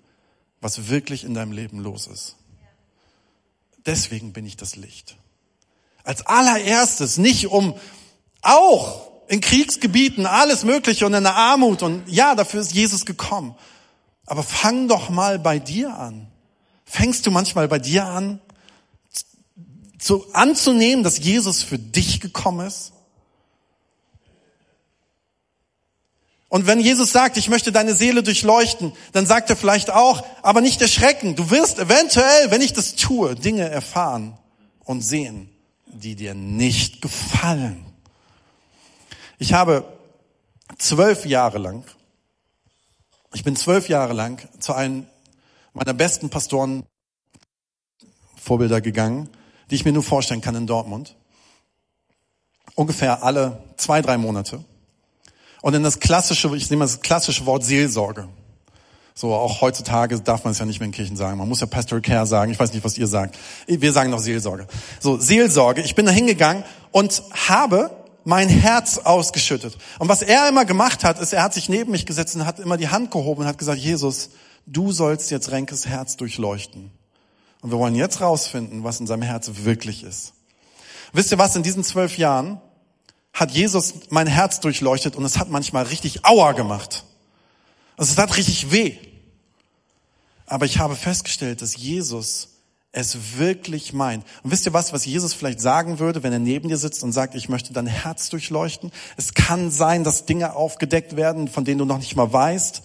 was 0.60 0.88
wirklich 0.88 1.24
in 1.24 1.34
deinem 1.34 1.52
Leben 1.52 1.80
los 1.80 2.06
ist. 2.06 2.36
Deswegen 3.84 4.32
bin 4.32 4.46
ich 4.46 4.56
das 4.56 4.76
Licht. 4.76 5.16
Als 6.04 6.24
allererstes, 6.24 7.18
nicht 7.18 7.48
um 7.48 7.74
auch 8.42 9.10
in 9.28 9.40
Kriegsgebieten 9.40 10.26
alles 10.26 10.64
Mögliche 10.64 11.06
und 11.06 11.14
in 11.14 11.22
der 11.22 11.34
Armut 11.34 11.82
und 11.82 12.06
ja, 12.08 12.34
dafür 12.34 12.60
ist 12.60 12.74
Jesus 12.74 13.06
gekommen. 13.06 13.54
Aber 14.26 14.42
fang 14.42 14.88
doch 14.88 15.08
mal 15.08 15.38
bei 15.38 15.58
dir 15.58 15.96
an. 15.96 16.28
Fängst 16.84 17.26
du 17.26 17.30
manchmal 17.30 17.68
bei 17.68 17.78
dir 17.78 18.04
an, 18.04 18.40
zu, 19.98 20.26
anzunehmen, 20.34 21.02
dass 21.02 21.18
Jesus 21.18 21.62
für 21.62 21.78
dich 21.78 22.20
gekommen 22.20 22.66
ist? 22.66 22.92
Und 26.48 26.66
wenn 26.66 26.80
Jesus 26.80 27.12
sagt, 27.12 27.38
ich 27.38 27.48
möchte 27.48 27.72
deine 27.72 27.94
Seele 27.94 28.22
durchleuchten, 28.22 28.92
dann 29.12 29.24
sagt 29.24 29.48
er 29.48 29.56
vielleicht 29.56 29.88
auch, 29.88 30.22
aber 30.42 30.60
nicht 30.60 30.82
erschrecken. 30.82 31.34
Du 31.34 31.50
wirst 31.50 31.78
eventuell, 31.78 32.50
wenn 32.50 32.60
ich 32.60 32.74
das 32.74 32.94
tue, 32.94 33.34
Dinge 33.34 33.70
erfahren 33.70 34.36
und 34.84 35.00
sehen, 35.00 35.48
die 35.86 36.14
dir 36.14 36.34
nicht 36.34 37.00
gefallen. 37.00 37.91
Ich 39.42 39.54
habe 39.54 39.82
zwölf 40.78 41.26
Jahre 41.26 41.58
lang, 41.58 41.82
ich 43.34 43.42
bin 43.42 43.56
zwölf 43.56 43.88
Jahre 43.88 44.12
lang 44.12 44.40
zu 44.60 44.72
einem 44.72 45.08
meiner 45.72 45.94
besten 45.94 46.30
Pastoren 46.30 46.84
Vorbilder 48.40 48.80
gegangen, 48.80 49.28
die 49.68 49.74
ich 49.74 49.84
mir 49.84 49.90
nur 49.90 50.04
vorstellen 50.04 50.42
kann 50.42 50.54
in 50.54 50.68
Dortmund. 50.68 51.16
Ungefähr 52.76 53.24
alle 53.24 53.64
zwei, 53.76 54.00
drei 54.00 54.16
Monate 54.16 54.62
und 55.60 55.74
in 55.74 55.82
das 55.82 55.98
klassische, 55.98 56.54
ich 56.54 56.70
nehme 56.70 56.84
das 56.84 57.00
klassische 57.00 57.44
Wort 57.44 57.64
Seelsorge. 57.64 58.28
So, 59.12 59.34
auch 59.34 59.60
heutzutage 59.60 60.20
darf 60.20 60.44
man 60.44 60.52
es 60.52 60.60
ja 60.60 60.66
nicht 60.66 60.78
mehr 60.78 60.86
in 60.86 60.92
Kirchen 60.92 61.16
sagen. 61.16 61.36
Man 61.36 61.48
muss 61.48 61.60
ja 61.60 61.66
Pastoral 61.66 62.00
Care 62.00 62.26
sagen. 62.26 62.52
Ich 62.52 62.60
weiß 62.60 62.72
nicht, 62.72 62.84
was 62.84 62.96
ihr 62.96 63.08
sagt. 63.08 63.36
Wir 63.66 63.92
sagen 63.92 64.10
noch 64.10 64.20
Seelsorge. 64.20 64.68
So, 65.00 65.18
Seelsorge. 65.18 65.80
Ich 65.82 65.96
bin 65.96 66.06
da 66.06 66.12
hingegangen 66.12 66.62
und 66.92 67.24
habe 67.48 68.01
mein 68.24 68.48
Herz 68.48 68.98
ausgeschüttet. 68.98 69.76
Und 69.98 70.08
was 70.08 70.22
er 70.22 70.48
immer 70.48 70.64
gemacht 70.64 71.04
hat, 71.04 71.18
ist, 71.18 71.32
er 71.32 71.42
hat 71.42 71.54
sich 71.54 71.68
neben 71.68 71.90
mich 71.90 72.06
gesetzt 72.06 72.34
und 72.36 72.46
hat 72.46 72.58
immer 72.58 72.76
die 72.76 72.88
Hand 72.88 73.10
gehoben 73.10 73.42
und 73.42 73.46
hat 73.46 73.58
gesagt, 73.58 73.78
Jesus, 73.78 74.30
du 74.66 74.92
sollst 74.92 75.30
jetzt 75.30 75.50
Renkes 75.50 75.86
Herz 75.86 76.16
durchleuchten. 76.16 76.90
Und 77.60 77.70
wir 77.70 77.78
wollen 77.78 77.94
jetzt 77.94 78.20
rausfinden, 78.20 78.84
was 78.84 79.00
in 79.00 79.06
seinem 79.06 79.22
Herz 79.22 79.50
wirklich 79.54 80.02
ist. 80.02 80.32
Wisst 81.12 81.30
ihr 81.30 81.38
was, 81.38 81.56
in 81.56 81.62
diesen 81.62 81.84
zwölf 81.84 82.18
Jahren 82.18 82.60
hat 83.32 83.50
Jesus 83.50 83.94
mein 84.10 84.26
Herz 84.26 84.60
durchleuchtet 84.60 85.16
und 85.16 85.24
es 85.24 85.38
hat 85.38 85.48
manchmal 85.48 85.84
richtig 85.84 86.24
Aua 86.24 86.52
gemacht. 86.52 87.04
Also 87.96 88.12
es 88.12 88.18
hat 88.18 88.36
richtig 88.36 88.72
weh. 88.72 88.96
Aber 90.46 90.66
ich 90.66 90.78
habe 90.78 90.96
festgestellt, 90.96 91.62
dass 91.62 91.76
Jesus 91.76 92.51
es 92.92 93.38
wirklich 93.38 93.94
meint. 93.94 94.24
Und 94.42 94.50
wisst 94.50 94.66
ihr 94.66 94.74
was, 94.74 94.92
was 94.92 95.06
Jesus 95.06 95.32
vielleicht 95.32 95.60
sagen 95.60 95.98
würde, 95.98 96.22
wenn 96.22 96.32
er 96.32 96.38
neben 96.38 96.68
dir 96.68 96.76
sitzt 96.76 97.02
und 97.02 97.12
sagt, 97.12 97.34
ich 97.34 97.48
möchte 97.48 97.72
dein 97.72 97.86
Herz 97.86 98.28
durchleuchten? 98.28 98.92
Es 99.16 99.32
kann 99.32 99.70
sein, 99.70 100.04
dass 100.04 100.26
Dinge 100.26 100.54
aufgedeckt 100.54 101.16
werden, 101.16 101.48
von 101.48 101.64
denen 101.64 101.78
du 101.78 101.84
noch 101.86 101.98
nicht 101.98 102.16
mal 102.16 102.30
weißt. 102.30 102.82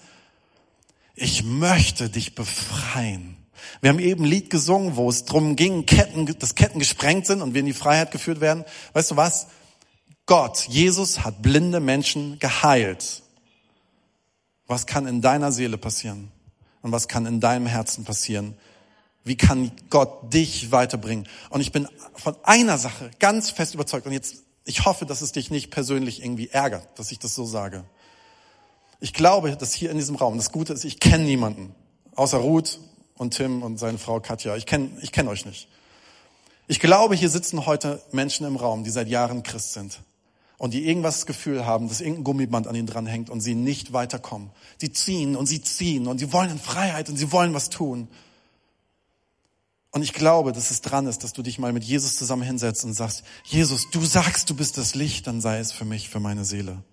Ich 1.16 1.44
möchte 1.44 2.10
dich 2.10 2.36
befreien. 2.36 3.36
Wir 3.82 3.90
haben 3.90 4.00
eben 4.00 4.24
ein 4.24 4.30
Lied 4.30 4.50
gesungen, 4.50 4.96
wo 4.96 5.10
es 5.10 5.26
drum 5.26 5.56
ging, 5.58 5.86
Ketten, 5.86 6.26
dass 6.40 6.56
Ketten 6.56 6.80
gesprengt 6.80 7.26
sind 7.26 7.42
und 7.42 7.54
wir 7.54 7.60
in 7.60 7.66
die 7.66 7.74
Freiheit 7.74 8.12
geführt 8.12 8.40
werden. 8.40 8.64
Weißt 8.94 9.12
du 9.12 9.18
was? 9.18 9.48
Gott, 10.26 10.68
Jesus 10.70 11.26
hat 11.26 11.42
blinde 11.42 11.80
Menschen 11.80 12.40
geheilt. 12.40 13.24
Was 14.68 14.86
kann 14.86 15.06
in 15.06 15.22
deiner 15.22 15.52
Seele 15.52 15.78
passieren? 15.78 16.32
Und 16.82 16.92
was 16.92 17.08
kann 17.08 17.26
in 17.26 17.40
deinem 17.40 17.66
Herzen 17.66 18.06
passieren? 18.06 18.56
Wie 19.28 19.36
kann 19.36 19.72
Gott 19.90 20.34
dich 20.34 20.72
weiterbringen? 20.72 21.28
Und 21.50 21.62
ich 21.62 21.72
bin 21.72 21.88
von 22.16 22.36
einer 22.44 22.78
Sache 22.78 23.12
ganz 23.20 23.50
fest 23.50 23.74
überzeugt. 23.74 24.06
Und 24.06 24.14
jetzt, 24.14 24.44
ich 24.66 24.86
hoffe, 24.86 25.06
dass 25.06 25.22
es 25.22 25.32
dich 25.32 25.52
nicht 25.52 25.72
persönlich 25.72 26.24
irgendwie 26.24 26.50
ärgert, 26.50 26.88
dass 27.00 27.12
ich 27.12 27.20
das 27.20 27.36
so 27.36 27.46
sage. 27.46 27.84
Ich 29.00 29.14
glaube, 29.14 29.56
dass 29.56 29.74
hier 29.74 29.92
in 29.92 29.98
diesem 29.98 30.16
Raum, 30.16 30.38
das 30.38 30.52
Gute 30.52 30.74
ist, 30.74 30.84
ich 30.84 31.00
kenne 31.00 31.24
niemanden, 31.24 31.76
außer 32.16 32.38
Ruth 32.38 32.80
und 33.16 33.36
Tim 33.36 33.62
und 33.62 33.78
seine 33.78 33.98
Frau 33.98 34.20
Katja. 34.20 34.56
Ich 34.56 34.66
kenne 34.66 34.90
ich 35.02 35.12
kenn 35.12 35.28
euch 35.28 35.46
nicht. 35.46 35.68
Ich 36.68 36.80
glaube, 36.80 37.16
hier 37.16 37.30
sitzen 37.30 37.66
heute 37.66 38.02
Menschen 38.12 38.46
im 38.46 38.56
Raum, 38.56 38.84
die 38.84 38.90
seit 38.90 39.08
Jahren 39.08 39.44
Christ 39.44 39.74
sind 39.74 40.00
und 40.58 40.74
die 40.74 40.88
irgendwas 40.88 41.18
das 41.18 41.26
Gefühl 41.26 41.66
haben, 41.66 41.88
dass 41.88 42.02
irgendein 42.02 42.24
Gummiband 42.24 42.68
an 42.68 42.76
ihnen 42.76 42.88
dran 42.88 43.06
hängt 43.06 43.30
und 43.30 43.42
sie 43.42 43.56
nicht 43.56 43.94
weiterkommen. 43.94 44.50
Sie 44.78 44.92
ziehen 44.92 45.36
und 45.36 45.46
sie 45.46 45.62
ziehen 45.62 46.08
und 46.08 46.18
sie 46.18 46.34
wollen 46.34 46.50
in 46.50 46.60
Freiheit 46.60 47.10
und 47.10 47.18
sie 47.18 47.32
wollen 47.32 47.54
was 47.54 47.70
tun. 47.70 48.08
Und 49.98 50.04
ich 50.04 50.14
glaube, 50.14 50.52
dass 50.52 50.70
es 50.70 50.82
dran 50.82 51.08
ist, 51.08 51.24
dass 51.24 51.34
du 51.34 51.42
dich 51.42 51.58
mal 51.58 51.74
mit 51.74 51.84
Jesus 51.84 52.18
zusammen 52.18 52.44
hinsetzt 52.44 52.86
und 52.86 52.94
sagst, 52.94 53.24
Jesus, 53.46 53.90
du 53.90 54.06
sagst, 54.06 54.48
du 54.48 54.56
bist 54.56 54.78
das 54.78 54.94
Licht, 54.94 55.26
dann 55.26 55.42
sei 55.42 55.58
es 55.58 55.72
für 55.72 55.86
mich, 55.86 56.08
für 56.08 56.20
meine 56.20 56.46
Seele. 56.46 56.84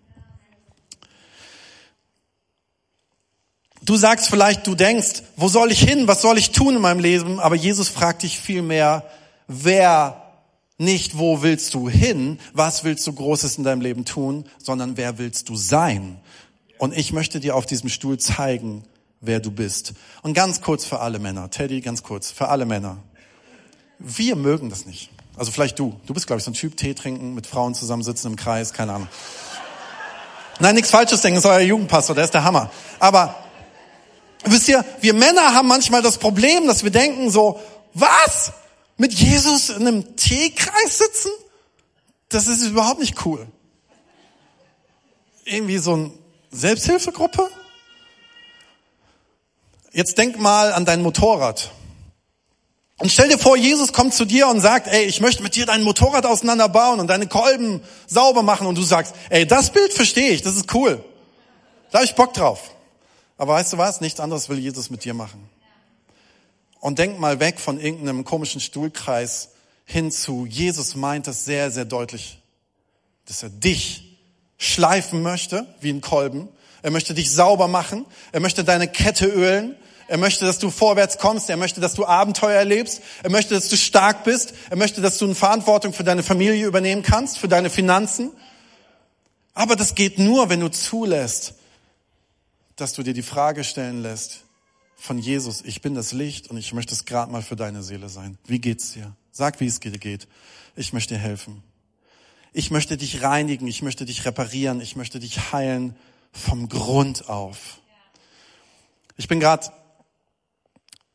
Du 3.83 3.97
sagst 3.97 4.31
vielleicht, 4.31 4.67
du 4.67 4.75
denkst, 4.75 5.23
wo 5.37 5.49
soll 5.49 5.71
ich 5.71 5.81
hin? 5.81 6.09
Was 6.09 6.23
soll 6.23 6.39
ich 6.39 6.53
tun 6.53 6.77
in 6.77 6.81
meinem 6.81 7.01
Leben? 7.01 7.41
Aber 7.41 7.57
Jesus 7.57 7.91
fragt 7.91 8.23
dich 8.23 8.41
vielmehr, 8.41 9.05
wer 9.49 10.23
nicht, 10.79 11.19
wo 11.19 11.43
willst 11.43 11.75
du 11.75 11.91
hin, 11.91 12.39
was 12.55 12.85
willst 12.85 13.07
du 13.07 13.13
Großes 13.13 13.59
in 13.59 13.65
deinem 13.65 13.83
Leben 13.83 14.07
tun, 14.07 14.47
sondern 14.57 14.97
wer 14.97 15.19
willst 15.19 15.51
du 15.51 15.57
sein. 15.57 16.23
Und 16.79 16.97
ich 16.97 17.13
möchte 17.13 17.39
dir 17.39 17.55
auf 17.55 17.67
diesem 17.67 17.91
Stuhl 17.91 18.19
zeigen, 18.19 18.83
wer 19.25 19.41
du 19.41 19.51
bist. 19.51 19.95
Und 20.23 20.35
ganz 20.35 20.61
kurz 20.61 20.85
für 20.85 21.01
alle 21.01 21.19
Männer, 21.19 21.51
Teddy, 21.51 21.81
ganz 21.81 22.03
kurz, 22.03 22.31
für 22.31 22.49
alle 22.49 22.67
Männer. 22.67 22.99
Wir 23.99 24.37
mögen 24.37 24.71
das 24.71 24.87
nicht. 24.87 25.11
Also 25.37 25.51
vielleicht 25.51 25.79
du. 25.79 25.99
Du 26.07 26.15
bist, 26.15 26.27
glaube 26.27 26.39
ich, 26.39 26.45
so 26.45 26.51
ein 26.51 26.55
Typ, 26.55 26.77
Tee 26.77 26.95
trinken, 26.95 27.35
mit 27.35 27.47
Frauen 27.47 27.75
zusammensitzen 27.75 28.31
im 28.31 28.37
Kreis, 28.37 28.73
keine 28.73 28.93
Ahnung. 28.93 29.09
Nein, 30.61 30.77
nichts 30.77 30.91
Falsches 30.91 31.21
denken, 31.21 31.37
das 31.37 31.45
ist 31.45 31.51
euer 31.51 31.61
Jugendpastor, 31.61 32.15
der 32.15 32.25
ist 32.25 32.35
der 32.35 32.45
Hammer. 32.45 32.71
Aber 33.01 33.35
wisst 34.45 34.69
ihr, 34.69 34.85
wir 35.01 35.15
Männer 35.15 35.55
haben 35.55 35.67
manchmal 35.67 36.03
das 36.03 36.19
Problem, 36.19 36.67
dass 36.67 36.85
wir 36.85 36.91
denken 36.91 37.31
so, 37.31 37.61
was? 37.93 38.53
Mit 38.97 39.13
Jesus 39.13 39.71
in 39.71 39.87
einem 39.87 40.17
Teekreis 40.17 40.99
sitzen? 40.99 41.31
Das 42.29 42.47
ist 42.47 42.63
überhaupt 42.65 43.01
nicht 43.01 43.25
cool. 43.27 43.47
Irgendwie 45.45 45.79
so 45.79 45.95
eine 45.95 46.11
Selbsthilfegruppe? 46.53 47.49
Jetzt 49.95 50.19
denk 50.19 50.41
mal 50.41 50.73
an 50.73 50.85
dein 50.85 51.03
Motorrad. 51.03 51.71
Und 52.99 53.13
stell 53.13 53.29
dir 53.29 53.39
vor, 53.39 53.57
Jesus 53.57 53.93
kommt 53.93 54.13
zu 54.13 54.25
dir 54.25 54.49
und 54.49 54.61
sagt, 54.61 54.89
ey, 54.89 55.05
ich 55.05 55.21
möchte 55.21 55.41
mit 55.45 55.55
dir 55.55 55.67
dein 55.67 55.83
Motorrad 55.83 56.27
auseinanderbauen 56.27 56.99
und 56.99 57.07
deine 57.07 57.29
Kolben 57.29 57.81
sauber 58.09 58.43
machen. 58.43 58.67
Und 58.67 58.77
du 58.77 58.83
sagst, 58.83 59.15
ey, 59.31 59.47
das 59.47 59.71
Bild 59.71 59.93
verstehe 59.93 60.31
ich, 60.31 60.43
das 60.43 60.57
ist 60.57 60.75
cool. 60.75 61.03
Da 61.93 61.99
habe 61.99 62.07
ich 62.07 62.17
Bock 62.17 62.35
drauf. 62.35 62.73
Aber 63.39 63.55
weißt 63.55 63.73
du 63.73 63.79
was? 63.79 64.01
Nichts 64.01 64.19
anderes 64.19 64.49
will 64.49 64.59
Jesus 64.59 64.91
mit 64.91 65.05
dir 65.05 65.15
machen. 65.15 65.49
Und 66.81 66.99
denk 66.99 67.21
mal 67.21 67.39
weg 67.39 67.61
von 67.61 67.79
irgendeinem 67.79 68.25
komischen 68.25 68.61
Stuhlkreis 68.61 69.51
hin 69.85 70.11
zu, 70.11 70.45
Jesus 70.45 70.97
meint 70.97 71.29
das 71.29 71.45
sehr, 71.45 71.71
sehr 71.71 71.85
deutlich, 71.85 72.39
dass 73.27 73.45
er 73.45 73.51
dich 73.51 74.19
schleifen 74.59 75.23
möchte, 75.23 75.67
wie 75.81 75.91
ein 75.91 76.01
Kolben. 76.01 76.49
Er 76.83 76.91
möchte 76.91 77.15
dich 77.15 77.31
sauber 77.31 77.69
machen. 77.69 78.05
Er 78.33 78.41
möchte 78.41 78.65
deine 78.65 78.89
Kette 78.89 79.27
ölen. 79.27 79.77
Er 80.07 80.19
möchte, 80.19 80.45
dass 80.45 80.59
du 80.59 80.71
vorwärts 80.71 81.19
kommst. 81.19 81.49
Er 81.51 81.57
möchte, 81.57 81.81
dass 81.81 81.95
du 81.95 82.05
Abenteuer 82.05 82.57
erlebst. 82.57 83.01
Er 83.23 83.31
möchte, 83.31 83.55
dass 83.55 83.69
du 83.69 83.77
stark 83.77 84.25
bist. 84.25 84.55
Er 84.71 84.77
möchte, 84.77 85.01
dass 85.01 85.19
du 85.19 85.25
eine 85.25 85.35
Verantwortung 85.35 85.93
für 85.93 86.05
deine 86.05 86.23
Familie 86.23 86.67
übernehmen 86.67 87.03
kannst, 87.03 87.39
für 87.39 87.49
deine 87.49 87.71
Finanzen. 87.71 88.31
Aber 89.55 89.77
das 89.77 89.95
geht 89.95 90.19
nur, 90.19 90.49
wenn 90.49 90.61
du 90.61 90.69
zulässt, 90.69 91.55
dass 92.77 92.93
du 92.93 93.03
dir 93.03 93.15
die 93.15 93.23
Frage 93.23 93.65
stellen 93.65 94.03
lässt, 94.03 94.41
von 94.97 95.19
Jesus, 95.19 95.63
ich 95.63 95.83
bin 95.83 95.95
das 95.95 96.13
Licht 96.13 96.49
und 96.51 96.57
ich 96.57 96.73
möchte 96.73 96.95
es 96.95 97.05
gerade 97.05 97.31
mal 97.31 97.43
für 97.43 97.57
deine 97.57 97.83
Seele 97.83 98.09
sein. 98.09 98.39
Wie 98.47 98.59
geht's 98.59 98.93
dir? 98.93 99.15
Sag, 99.33 99.61
wie 99.61 99.67
es 99.67 99.79
dir 99.79 99.91
geht. 99.91 100.27
Ich 100.77 100.95
möchte 100.95 101.15
dir 101.15 101.21
helfen. 101.21 101.63
Ich 102.55 102.71
möchte 102.71 102.97
dich 102.97 103.23
reinigen, 103.23 103.67
ich 103.67 103.83
möchte 103.83 104.07
dich 104.07 104.25
reparieren, 104.25 104.81
ich 104.81 104.97
möchte 104.97 105.19
dich 105.19 105.53
heilen 105.53 105.95
vom 106.33 106.69
Grund 106.69 107.29
auf. 107.29 107.81
Ich 109.17 109.29
bin 109.29 109.41
gerade, 109.41 109.71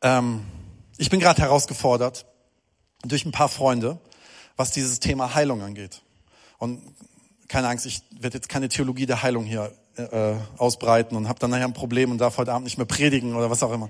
ähm, 0.02 0.46
ich 0.98 1.10
bin 1.10 1.20
gerade 1.20 1.42
herausgefordert 1.42 2.26
durch 3.04 3.26
ein 3.26 3.32
paar 3.32 3.50
Freunde, 3.50 4.00
was 4.56 4.72
dieses 4.72 5.00
Thema 5.00 5.34
Heilung 5.36 5.62
angeht. 5.62 6.02
Und 6.58 6.82
keine 7.48 7.70
Angst, 7.70 7.86
ich 7.86 8.02
werde 8.12 8.38
jetzt 8.38 8.50
keine 8.50 8.70
Theologie 8.70 9.06
der 9.06 9.24
Heilung 9.24 9.46
hier 9.46 9.72
äh, 9.96 10.36
ausbreiten 10.58 11.16
und 11.16 11.28
habe 11.28 11.40
dann 11.40 11.52
nachher 11.52 11.66
ein 11.66 11.74
Problem 11.74 12.12
und 12.12 12.20
darf 12.20 12.38
heute 12.38 12.54
Abend 12.54 12.66
nicht 12.66 12.78
mehr 12.78 12.86
predigen 12.86 13.36
oder 13.36 13.50
was 13.50 13.64
auch 13.64 13.72
immer. 13.72 13.90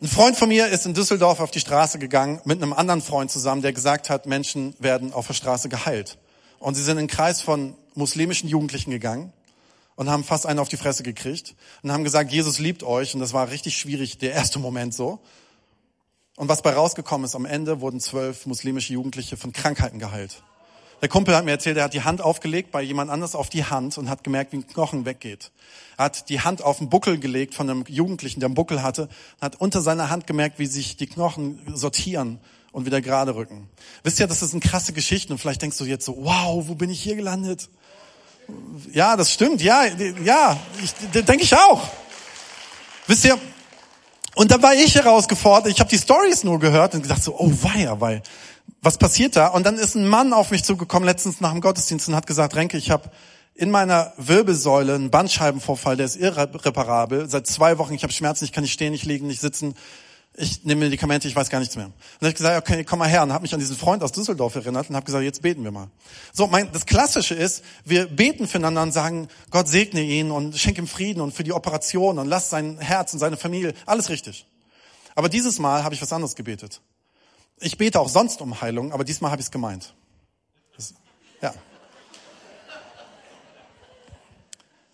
Ein 0.00 0.08
Freund 0.08 0.36
von 0.36 0.48
mir 0.48 0.66
ist 0.68 0.84
in 0.84 0.94
Düsseldorf 0.94 1.40
auf 1.40 1.50
die 1.50 1.60
Straße 1.60 1.98
gegangen 1.98 2.40
mit 2.44 2.62
einem 2.62 2.72
anderen 2.72 3.00
Freund 3.00 3.30
zusammen, 3.30 3.62
der 3.62 3.72
gesagt 3.72 4.10
hat, 4.10 4.26
Menschen 4.26 4.74
werden 4.78 5.12
auf 5.12 5.26
der 5.26 5.34
Straße 5.34 5.68
geheilt. 5.68 6.18
Und 6.58 6.74
sie 6.74 6.82
sind 6.82 6.92
in 6.92 7.00
einen 7.00 7.08
Kreis 7.08 7.40
von 7.40 7.74
muslimischen 7.94 8.48
Jugendlichen 8.48 8.90
gegangen 8.90 9.32
und 9.96 10.10
haben 10.10 10.24
fast 10.24 10.46
einen 10.46 10.58
auf 10.58 10.68
die 10.68 10.76
Fresse 10.76 11.02
gekriegt 11.02 11.54
und 11.82 11.92
haben 11.92 12.04
gesagt, 12.04 12.32
Jesus 12.32 12.58
liebt 12.58 12.82
euch. 12.82 13.14
Und 13.14 13.20
das 13.20 13.32
war 13.32 13.50
richtig 13.50 13.76
schwierig, 13.76 14.18
der 14.18 14.32
erste 14.32 14.58
Moment 14.58 14.94
so. 14.94 15.20
Und 16.36 16.48
was 16.48 16.62
bei 16.62 16.72
rausgekommen 16.72 17.24
ist, 17.24 17.34
am 17.34 17.44
Ende 17.44 17.80
wurden 17.80 18.00
zwölf 18.00 18.46
muslimische 18.46 18.94
Jugendliche 18.94 19.36
von 19.36 19.52
Krankheiten 19.52 19.98
geheilt. 19.98 20.42
Der 21.02 21.08
Kumpel 21.08 21.34
hat 21.34 21.44
mir 21.44 21.50
erzählt, 21.50 21.76
er 21.76 21.84
hat 21.84 21.94
die 21.94 22.04
Hand 22.04 22.20
aufgelegt 22.20 22.70
bei 22.70 22.80
jemand 22.80 23.10
anders 23.10 23.34
auf 23.34 23.50
die 23.50 23.64
Hand 23.64 23.98
und 23.98 24.08
hat 24.08 24.22
gemerkt, 24.22 24.52
wie 24.52 24.58
ein 24.58 24.66
Knochen 24.68 25.04
weggeht. 25.04 25.50
Er 25.98 26.04
hat 26.04 26.28
die 26.28 26.40
Hand 26.40 26.62
auf 26.62 26.78
den 26.78 26.90
Buckel 26.90 27.18
gelegt 27.18 27.54
von 27.54 27.68
einem 27.68 27.84
Jugendlichen, 27.88 28.38
der 28.38 28.46
einen 28.46 28.54
Buckel 28.54 28.84
hatte, 28.84 29.08
und 29.36 29.42
hat 29.42 29.56
unter 29.56 29.82
seiner 29.82 30.10
Hand 30.10 30.28
gemerkt, 30.28 30.60
wie 30.60 30.66
sich 30.66 30.96
die 30.96 31.08
Knochen 31.08 31.60
sortieren 31.74 32.38
und 32.70 32.86
wieder 32.86 33.00
gerade 33.00 33.34
rücken. 33.34 33.68
Wisst 34.04 34.20
ihr, 34.20 34.28
das 34.28 34.42
ist 34.42 34.52
eine 34.52 34.60
krasse 34.60 34.92
Geschichte 34.92 35.32
und 35.32 35.40
vielleicht 35.40 35.60
denkst 35.60 35.76
du 35.76 35.84
jetzt 35.84 36.04
so, 36.04 36.18
wow, 36.20 36.68
wo 36.68 36.76
bin 36.76 36.88
ich 36.88 37.02
hier 37.02 37.16
gelandet? 37.16 37.68
Ja, 38.92 39.16
das 39.16 39.32
stimmt, 39.32 39.62
ja, 39.62 39.84
ja, 40.24 40.58
denke 41.14 41.44
ich 41.44 41.54
auch. 41.54 41.82
Wisst 43.06 43.24
ihr, 43.24 43.38
und 44.34 44.50
da 44.50 44.62
war 44.62 44.74
ich 44.74 44.94
herausgefordert, 44.94 45.72
ich 45.72 45.80
habe 45.80 45.90
die 45.90 45.98
Stories 45.98 46.44
nur 46.44 46.58
gehört 46.58 46.94
und 46.94 47.02
gedacht 47.02 47.22
so, 47.22 47.34
oh 47.38 47.52
weia, 47.62 48.00
weil 48.00 48.22
was 48.80 48.98
passiert 48.98 49.36
da? 49.36 49.48
Und 49.48 49.64
dann 49.64 49.76
ist 49.76 49.94
ein 49.94 50.06
Mann 50.06 50.32
auf 50.32 50.50
mich 50.50 50.64
zugekommen 50.64 51.06
letztens 51.06 51.40
nach 51.40 51.52
dem 51.52 51.60
Gottesdienst 51.60 52.08
und 52.08 52.16
hat 52.16 52.26
gesagt, 52.26 52.56
Renke, 52.56 52.76
ich 52.76 52.90
habe 52.90 53.10
in 53.54 53.70
meiner 53.70 54.12
Wirbelsäule 54.16 54.94
einen 54.94 55.10
Bandscheibenvorfall, 55.10 55.96
der 55.96 56.06
ist 56.06 56.16
irreparabel. 56.16 57.28
Seit 57.28 57.46
zwei 57.46 57.78
Wochen, 57.78 57.94
ich 57.94 58.02
habe 58.02 58.12
Schmerzen, 58.12 58.44
ich 58.44 58.52
kann 58.52 58.62
nicht 58.62 58.72
stehen, 58.72 58.92
nicht 58.92 59.04
liegen, 59.04 59.26
nicht 59.26 59.40
sitzen. 59.40 59.74
Ich 60.34 60.64
nehme 60.64 60.86
Medikamente, 60.86 61.28
ich 61.28 61.36
weiß 61.36 61.50
gar 61.50 61.58
nichts 61.58 61.76
mehr. 61.76 61.86
Und 61.86 61.94
dann 62.20 62.28
habe 62.28 62.30
ich 62.30 62.36
gesagt, 62.36 62.68
okay, 62.70 62.84
komm 62.84 63.00
mal 63.00 63.08
her. 63.08 63.22
Und 63.22 63.32
habe 63.32 63.42
mich 63.42 63.52
an 63.52 63.60
diesen 63.60 63.76
Freund 63.76 64.02
aus 64.02 64.12
Düsseldorf 64.12 64.54
erinnert 64.54 64.88
und 64.88 64.96
habe 64.96 65.04
gesagt, 65.04 65.22
jetzt 65.24 65.42
beten 65.42 65.62
wir 65.62 65.70
mal. 65.70 65.90
So, 66.32 66.46
mein, 66.46 66.72
das 66.72 66.86
Klassische 66.86 67.34
ist, 67.34 67.62
wir 67.84 68.06
beten 68.06 68.48
füreinander 68.48 68.82
und 68.82 68.92
sagen, 68.92 69.28
Gott 69.50 69.68
segne 69.68 70.00
ihn 70.00 70.30
und 70.30 70.56
schenke 70.56 70.80
ihm 70.80 70.86
Frieden 70.86 71.20
und 71.20 71.32
für 71.32 71.44
die 71.44 71.52
Operation 71.52 72.18
und 72.18 72.28
lass 72.28 72.48
sein 72.48 72.78
Herz 72.78 73.12
und 73.12 73.18
seine 73.18 73.36
Familie, 73.36 73.74
alles 73.84 74.08
richtig. 74.08 74.46
Aber 75.14 75.28
dieses 75.28 75.58
Mal 75.58 75.84
habe 75.84 75.94
ich 75.94 76.00
was 76.00 76.12
anderes 76.12 76.34
gebetet. 76.34 76.80
Ich 77.60 77.76
bete 77.76 78.00
auch 78.00 78.08
sonst 78.08 78.40
um 78.40 78.62
Heilung, 78.62 78.92
aber 78.92 79.04
diesmal 79.04 79.30
habe 79.30 79.40
ich 79.40 79.46
es 79.46 79.50
gemeint. 79.50 79.94
Das, 80.76 80.94
ja. 81.42 81.52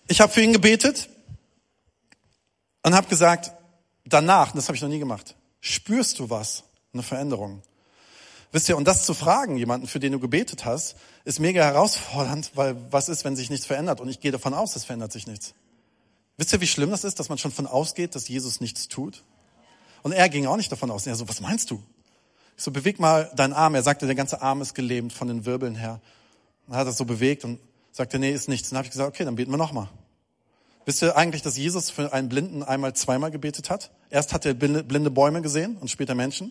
Ich 0.09 0.21
habe 0.21 0.33
für 0.33 0.41
ihn 0.41 0.53
gebetet 0.53 1.09
und 2.83 2.95
habe 2.95 3.07
gesagt, 3.07 3.53
danach, 4.13 4.53
das 4.53 4.69
habe 4.69 4.77
ich 4.77 4.83
noch 4.83 4.89
nie 4.89 4.99
gemacht, 4.99 5.37
spürst 5.61 6.19
du 6.19 6.31
was? 6.31 6.65
Eine 6.93 7.03
Veränderung. 7.03 7.63
Wisst 8.51 8.69
ihr, 8.69 8.77
und 8.77 8.87
das 8.89 9.05
zu 9.05 9.13
fragen, 9.13 9.59
jemanden, 9.59 9.87
für 9.87 10.01
den 10.01 10.13
du 10.13 10.21
gebetet 10.21 10.65
hast, 10.65 10.97
ist 11.25 11.39
mega 11.39 11.63
herausfordernd, 11.63 12.53
weil 12.55 12.77
was 12.91 13.11
ist, 13.11 13.25
wenn 13.25 13.37
sich 13.37 13.51
nichts 13.51 13.67
verändert? 13.67 14.01
Und 14.01 14.09
ich 14.09 14.21
gehe 14.21 14.33
davon 14.33 14.55
aus, 14.55 14.75
es 14.75 14.85
verändert 14.85 15.13
sich 15.13 15.27
nichts. 15.27 15.55
Wisst 16.39 16.53
ihr, 16.53 16.61
wie 16.61 16.67
schlimm 16.67 16.91
das 16.91 17.05
ist, 17.05 17.19
dass 17.19 17.29
man 17.29 17.37
schon 17.37 17.51
von 17.51 17.67
ausgeht, 17.67 18.15
dass 18.15 18.29
Jesus 18.29 18.61
nichts 18.61 18.89
tut? 18.89 19.25
Und 20.03 20.13
er 20.13 20.29
ging 20.29 20.47
auch 20.47 20.57
nicht 20.57 20.73
davon 20.73 20.91
aus. 20.91 21.07
Er 21.07 21.15
so, 21.17 21.29
was 21.29 21.41
meinst 21.41 21.71
du? 21.71 21.83
Ich 22.57 22.63
so, 22.63 22.71
beweg 22.71 22.99
mal 22.99 23.31
deinen 23.37 23.53
Arm. 23.53 23.75
Er 23.75 23.83
sagte, 23.83 24.07
der 24.07 24.15
ganze 24.15 24.41
Arm 24.41 24.63
ist 24.63 24.75
gelähmt 24.75 25.13
von 25.13 25.29
den 25.29 25.45
Wirbeln 25.45 25.75
her. 25.75 26.01
Und 26.67 26.75
er 26.75 26.81
hat 26.81 26.87
das 26.87 26.97
so 26.97 27.05
bewegt 27.05 27.45
und 27.45 27.61
sagte, 27.93 28.19
nee, 28.19 28.33
ist 28.33 28.49
nichts. 28.49 28.71
Dann 28.71 28.79
habe 28.79 28.87
ich 28.87 28.93
gesagt, 28.93 29.09
okay, 29.09 29.25
dann 29.25 29.37
beten 29.37 29.51
wir 29.51 29.59
nochmal. 29.59 29.89
Wisst 30.89 31.03
ihr 31.03 31.19
eigentlich, 31.19 31.43
dass 31.43 31.59
Jesus 31.59 31.91
für 31.91 32.15
einen 32.15 32.31
Blinden 32.31 32.63
einmal 32.63 32.95
zweimal 32.95 33.31
gebetet 33.31 33.69
hat? 33.69 33.91
Erst 34.09 34.33
hat 34.33 34.47
er 34.47 34.55
blinde 34.55 35.11
Bäume 35.11 35.43
gesehen 35.43 35.77
und 35.77 35.91
später 35.91 36.15
Menschen. 36.15 36.51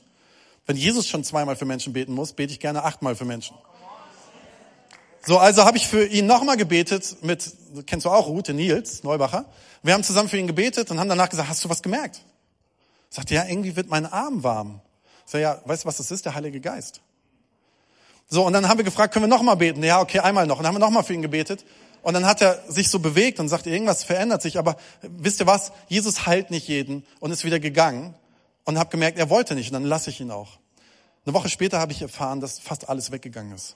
Wenn 0.67 0.75
Jesus 0.75 1.07
schon 1.07 1.23
zweimal 1.23 1.55
für 1.55 1.65
Menschen 1.65 1.91
beten 1.91 2.13
muss, 2.13 2.33
bete 2.33 2.53
ich 2.53 2.59
gerne 2.59 2.83
achtmal 2.83 3.15
für 3.15 3.25
Menschen. 3.25 3.57
So, 5.25 5.39
also 5.39 5.65
habe 5.65 5.77
ich 5.77 5.87
für 5.87 6.05
ihn 6.05 6.27
nochmal 6.27 6.55
gebetet 6.55 7.17
mit, 7.23 7.51
kennst 7.87 8.05
du 8.05 8.11
auch 8.11 8.27
Ruth, 8.27 8.49
Nils 8.49 9.03
Neubacher. 9.03 9.45
Wir 9.81 9.95
haben 9.95 10.03
zusammen 10.03 10.29
für 10.29 10.37
ihn 10.37 10.45
gebetet 10.45 10.91
und 10.91 10.99
haben 10.99 11.09
danach 11.09 11.29
gesagt, 11.29 11.49
hast 11.49 11.65
du 11.65 11.69
was 11.69 11.81
gemerkt? 11.81 12.21
Sagte, 13.09 13.33
ja, 13.33 13.43
irgendwie 13.43 13.75
wird 13.75 13.89
mein 13.89 14.05
Arm 14.05 14.43
warm. 14.43 14.81
Sag 15.25 15.41
ja, 15.41 15.59
weißt 15.65 15.83
du, 15.83 15.87
was 15.87 15.97
das 15.97 16.11
ist? 16.11 16.25
Der 16.25 16.35
Heilige 16.35 16.61
Geist. 16.61 17.01
So, 18.27 18.45
und 18.45 18.53
dann 18.53 18.69
haben 18.69 18.77
wir 18.77 18.85
gefragt, 18.85 19.15
können 19.15 19.23
wir 19.23 19.35
nochmal 19.35 19.57
beten? 19.57 19.83
Ja, 19.83 19.99
okay, 19.99 20.19
einmal 20.19 20.45
noch. 20.45 20.57
Und 20.57 20.63
dann 20.63 20.75
haben 20.75 20.79
wir 20.79 20.85
nochmal 20.85 21.03
für 21.03 21.15
ihn 21.15 21.23
gebetet. 21.23 21.65
Und 22.01 22.13
dann 22.13 22.25
hat 22.25 22.41
er 22.41 22.63
sich 22.67 22.89
so 22.89 22.99
bewegt 22.99 23.39
und 23.39 23.49
sagte, 23.49 23.69
irgendwas 23.69 24.03
verändert 24.03 24.41
sich. 24.41 24.57
Aber 24.57 24.77
wisst 25.01 25.39
ihr 25.39 25.47
was? 25.47 25.71
Jesus 25.87 26.25
heilt 26.25 26.51
nicht 26.51 26.67
jeden 26.67 27.05
und 27.19 27.31
ist 27.31 27.43
wieder 27.43 27.59
gegangen 27.59 28.15
und 28.65 28.77
habe 28.77 28.89
gemerkt, 28.89 29.17
er 29.17 29.29
wollte 29.29 29.55
nicht. 29.55 29.69
Und 29.69 29.73
dann 29.73 29.85
lasse 29.85 30.09
ich 30.09 30.19
ihn 30.19 30.31
auch. 30.31 30.59
Eine 31.25 31.33
Woche 31.33 31.49
später 31.49 31.79
habe 31.79 31.91
ich 31.91 32.01
erfahren, 32.01 32.39
dass 32.39 32.59
fast 32.59 32.87
alles 32.87 33.11
weggegangen 33.11 33.53
ist. 33.53 33.75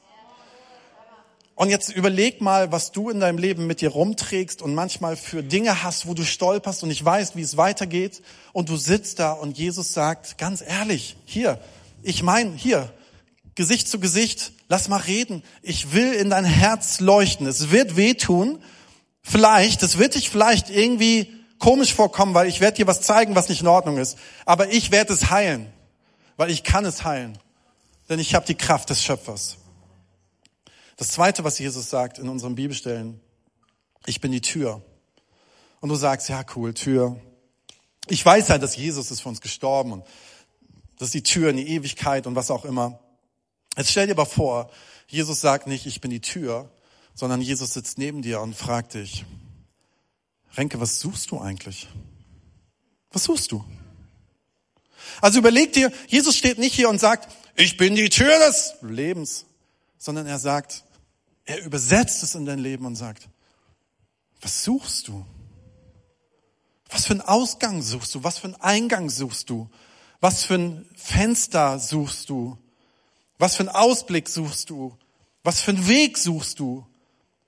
Und 1.55 1.69
jetzt 1.69 1.89
überleg 1.89 2.41
mal, 2.41 2.71
was 2.71 2.91
du 2.91 3.09
in 3.09 3.19
deinem 3.19 3.37
Leben 3.37 3.67
mit 3.67 3.81
dir 3.81 3.89
rumträgst 3.89 4.61
und 4.61 4.73
manchmal 4.73 5.15
für 5.15 5.43
Dinge 5.43 5.83
hast, 5.83 6.07
wo 6.07 6.13
du 6.13 6.23
stolperst 6.23 6.81
und 6.81 6.89
nicht 6.89 7.05
weißt, 7.05 7.35
wie 7.35 7.41
es 7.41 7.57
weitergeht. 7.57 8.23
Und 8.53 8.69
du 8.69 8.77
sitzt 8.77 9.19
da 9.19 9.33
und 9.33 9.57
Jesus 9.57 9.93
sagt, 9.93 10.37
ganz 10.37 10.61
ehrlich, 10.61 11.17
hier, 11.25 11.59
ich 12.01 12.23
meine, 12.23 12.55
hier, 12.55 12.91
Gesicht 13.53 13.89
zu 13.89 13.99
Gesicht, 13.99 14.53
lass 14.71 14.87
mal 14.87 15.01
reden. 15.01 15.43
Ich 15.61 15.91
will 15.91 16.13
in 16.13 16.29
dein 16.29 16.45
Herz 16.45 17.01
leuchten. 17.01 17.45
Es 17.45 17.71
wird 17.71 17.97
wehtun. 17.97 18.63
Vielleicht, 19.21 19.83
es 19.83 19.97
wird 19.97 20.15
dich 20.15 20.29
vielleicht 20.29 20.69
irgendwie 20.69 21.29
komisch 21.59 21.93
vorkommen, 21.93 22.33
weil 22.33 22.47
ich 22.47 22.61
werde 22.61 22.77
dir 22.77 22.87
was 22.87 23.01
zeigen, 23.01 23.35
was 23.35 23.49
nicht 23.49 23.61
in 23.61 23.67
Ordnung 23.67 23.97
ist. 23.97 24.17
Aber 24.45 24.71
ich 24.71 24.89
werde 24.91 25.11
es 25.11 25.29
heilen, 25.29 25.71
weil 26.37 26.49
ich 26.49 26.63
kann 26.63 26.85
es 26.85 27.03
heilen. 27.03 27.37
Denn 28.07 28.17
ich 28.17 28.33
habe 28.33 28.45
die 28.45 28.55
Kraft 28.55 28.89
des 28.89 29.03
Schöpfers. 29.03 29.57
Das 30.95 31.09
zweite, 31.09 31.43
was 31.43 31.59
Jesus 31.59 31.89
sagt 31.89 32.17
in 32.17 32.29
unseren 32.29 32.55
Bibelstellen, 32.55 33.19
ich 34.05 34.21
bin 34.21 34.31
die 34.31 34.39
Tür. 34.39 34.81
Und 35.81 35.89
du 35.89 35.95
sagst, 35.95 36.29
ja, 36.29 36.45
cool, 36.55 36.73
Tür. 36.73 37.19
Ich 38.07 38.25
weiß 38.25 38.49
halt, 38.49 38.63
dass 38.63 38.77
Jesus 38.77 39.11
ist 39.11 39.19
für 39.19 39.29
uns 39.29 39.41
gestorben 39.41 39.91
und 39.91 40.05
das 40.97 41.09
ist 41.09 41.13
die 41.13 41.23
Tür 41.23 41.49
in 41.49 41.57
die 41.57 41.67
Ewigkeit 41.67 42.25
und 42.25 42.35
was 42.35 42.49
auch 42.49 42.63
immer. 42.63 43.01
Jetzt 43.77 43.91
stell 43.91 44.07
dir 44.07 44.13
aber 44.13 44.25
vor, 44.25 44.69
Jesus 45.07 45.41
sagt 45.41 45.67
nicht, 45.67 45.85
ich 45.85 46.01
bin 46.01 46.11
die 46.11 46.21
Tür, 46.21 46.69
sondern 47.13 47.41
Jesus 47.41 47.73
sitzt 47.73 47.97
neben 47.97 48.21
dir 48.21 48.41
und 48.41 48.55
fragt 48.55 48.93
dich, 48.93 49.25
Renke, 50.55 50.79
was 50.79 50.99
suchst 50.99 51.31
du 51.31 51.39
eigentlich? 51.39 51.87
Was 53.11 53.25
suchst 53.25 53.51
du? 53.51 53.63
Also 55.21 55.39
überleg 55.39 55.73
dir, 55.73 55.91
Jesus 56.07 56.35
steht 56.35 56.57
nicht 56.57 56.73
hier 56.73 56.89
und 56.89 56.99
sagt, 56.99 57.33
ich 57.55 57.77
bin 57.77 57.95
die 57.95 58.09
Tür 58.09 58.37
des 58.39 58.75
Lebens, 58.81 59.45
sondern 59.97 60.27
er 60.27 60.39
sagt, 60.39 60.83
er 61.45 61.63
übersetzt 61.63 62.23
es 62.23 62.35
in 62.35 62.45
dein 62.45 62.59
Leben 62.59 62.85
und 62.85 62.95
sagt, 62.95 63.27
was 64.41 64.63
suchst 64.63 65.07
du? 65.07 65.25
Was 66.89 67.05
für 67.05 67.13
einen 67.13 67.21
Ausgang 67.21 67.81
suchst 67.81 68.15
du? 68.15 68.23
Was 68.23 68.39
für 68.39 68.47
einen 68.47 68.55
Eingang 68.55 69.09
suchst 69.09 69.49
du? 69.49 69.69
Was 70.19 70.43
für 70.43 70.55
ein 70.55 70.89
Fenster 70.95 71.79
suchst 71.79 72.29
du? 72.29 72.57
Was 73.41 73.55
für 73.55 73.61
einen 73.61 73.69
Ausblick 73.69 74.29
suchst 74.29 74.69
du? 74.69 74.95
Was 75.43 75.61
für 75.61 75.71
einen 75.71 75.87
Weg 75.87 76.19
suchst 76.19 76.59
du? 76.59 76.85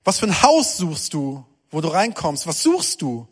Was 0.03 0.17
für 0.17 0.25
ein 0.25 0.41
Haus 0.41 0.77
suchst 0.77 1.13
du, 1.13 1.45
wo 1.69 1.81
du 1.81 1.87
reinkommst? 1.87 2.47
Was 2.47 2.63
suchst 2.63 3.03
du? 3.03 3.27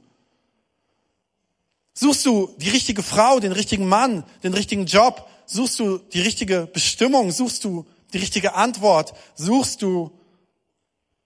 Suchst 1.95 2.23
du 2.23 2.53
die 2.57 2.69
richtige 2.69 3.01
Frau, 3.01 3.39
den 3.39 3.51
richtigen 3.51 3.87
Mann, 3.87 4.23
den 4.43 4.53
richtigen 4.53 4.85
Job? 4.85 5.27
Suchst 5.47 5.79
du 5.79 5.97
die 5.97 6.21
richtige 6.21 6.67
Bestimmung? 6.67 7.31
Suchst 7.31 7.63
du 7.63 7.87
die 8.13 8.19
richtige 8.19 8.53
Antwort? 8.53 9.15
Suchst 9.33 9.81
du 9.81 10.11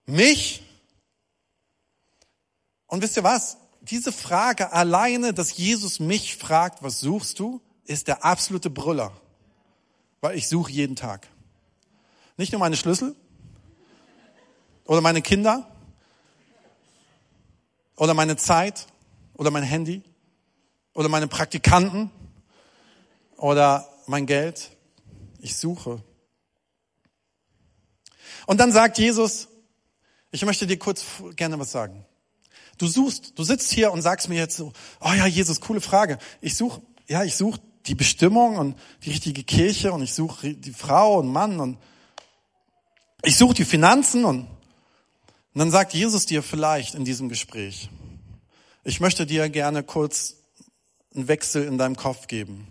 mich? 0.05 0.63
Und 2.87 3.01
wisst 3.01 3.17
ihr 3.17 3.25
was? 3.25 3.57
Diese 3.81 4.13
Frage 4.13 4.71
alleine, 4.71 5.33
dass 5.33 5.57
Jesus 5.57 5.99
mich 5.99 6.37
fragt, 6.37 6.81
was 6.81 7.01
suchst 7.01 7.39
du, 7.39 7.59
ist 7.83 8.07
der 8.07 8.23
absolute 8.23 8.69
Brüller. 8.69 9.11
Weil 10.25 10.39
ich 10.39 10.47
suche 10.47 10.71
jeden 10.71 10.95
Tag. 10.95 11.27
Nicht 12.35 12.51
nur 12.51 12.57
meine 12.57 12.75
Schlüssel 12.75 13.15
oder 14.85 14.99
meine 14.99 15.21
Kinder 15.21 15.71
oder 17.95 18.15
meine 18.15 18.35
Zeit 18.35 18.87
oder 19.35 19.51
mein 19.51 19.61
Handy 19.61 20.01
oder 20.95 21.09
meine 21.09 21.27
Praktikanten 21.27 22.09
oder 23.37 23.87
mein 24.07 24.25
Geld. 24.25 24.71
Ich 25.41 25.57
suche. 25.57 26.01
Und 28.47 28.59
dann 28.59 28.71
sagt 28.71 28.97
Jesus, 28.97 29.47
ich 30.31 30.43
möchte 30.43 30.65
dir 30.65 30.79
kurz 30.79 31.05
gerne 31.35 31.59
was 31.59 31.71
sagen. 31.71 32.03
Du 32.79 32.87
suchst, 32.87 33.37
du 33.37 33.43
sitzt 33.43 33.71
hier 33.71 33.91
und 33.91 34.01
sagst 34.01 34.27
mir 34.27 34.39
jetzt 34.39 34.57
so, 34.57 34.73
oh 35.01 35.13
ja, 35.13 35.27
Jesus, 35.27 35.61
coole 35.61 35.81
Frage. 35.81 36.17
Ich 36.41 36.57
suche, 36.57 36.81
ja, 37.05 37.23
ich 37.23 37.35
suche 37.35 37.61
die 37.87 37.95
Bestimmung 37.95 38.57
und 38.57 38.77
die 39.03 39.11
richtige 39.11 39.43
Kirche 39.43 39.93
und 39.93 40.01
ich 40.01 40.13
suche 40.13 40.53
die 40.53 40.73
Frau 40.73 41.19
und 41.19 41.31
Mann 41.31 41.59
und 41.59 41.77
ich 43.23 43.37
suche 43.37 43.53
die 43.53 43.65
Finanzen 43.65 44.25
und 44.25 44.47
Und 45.55 45.59
dann 45.59 45.71
sagt 45.71 45.93
Jesus 45.93 46.25
dir 46.25 46.43
vielleicht 46.43 46.95
in 46.95 47.05
diesem 47.05 47.29
Gespräch, 47.29 47.89
ich 48.83 48.99
möchte 48.99 49.25
dir 49.25 49.49
gerne 49.49 49.83
kurz 49.83 50.35
einen 51.15 51.29
Wechsel 51.29 51.63
in 51.63 51.77
deinem 51.77 51.95
Kopf 51.95 52.27
geben. 52.27 52.67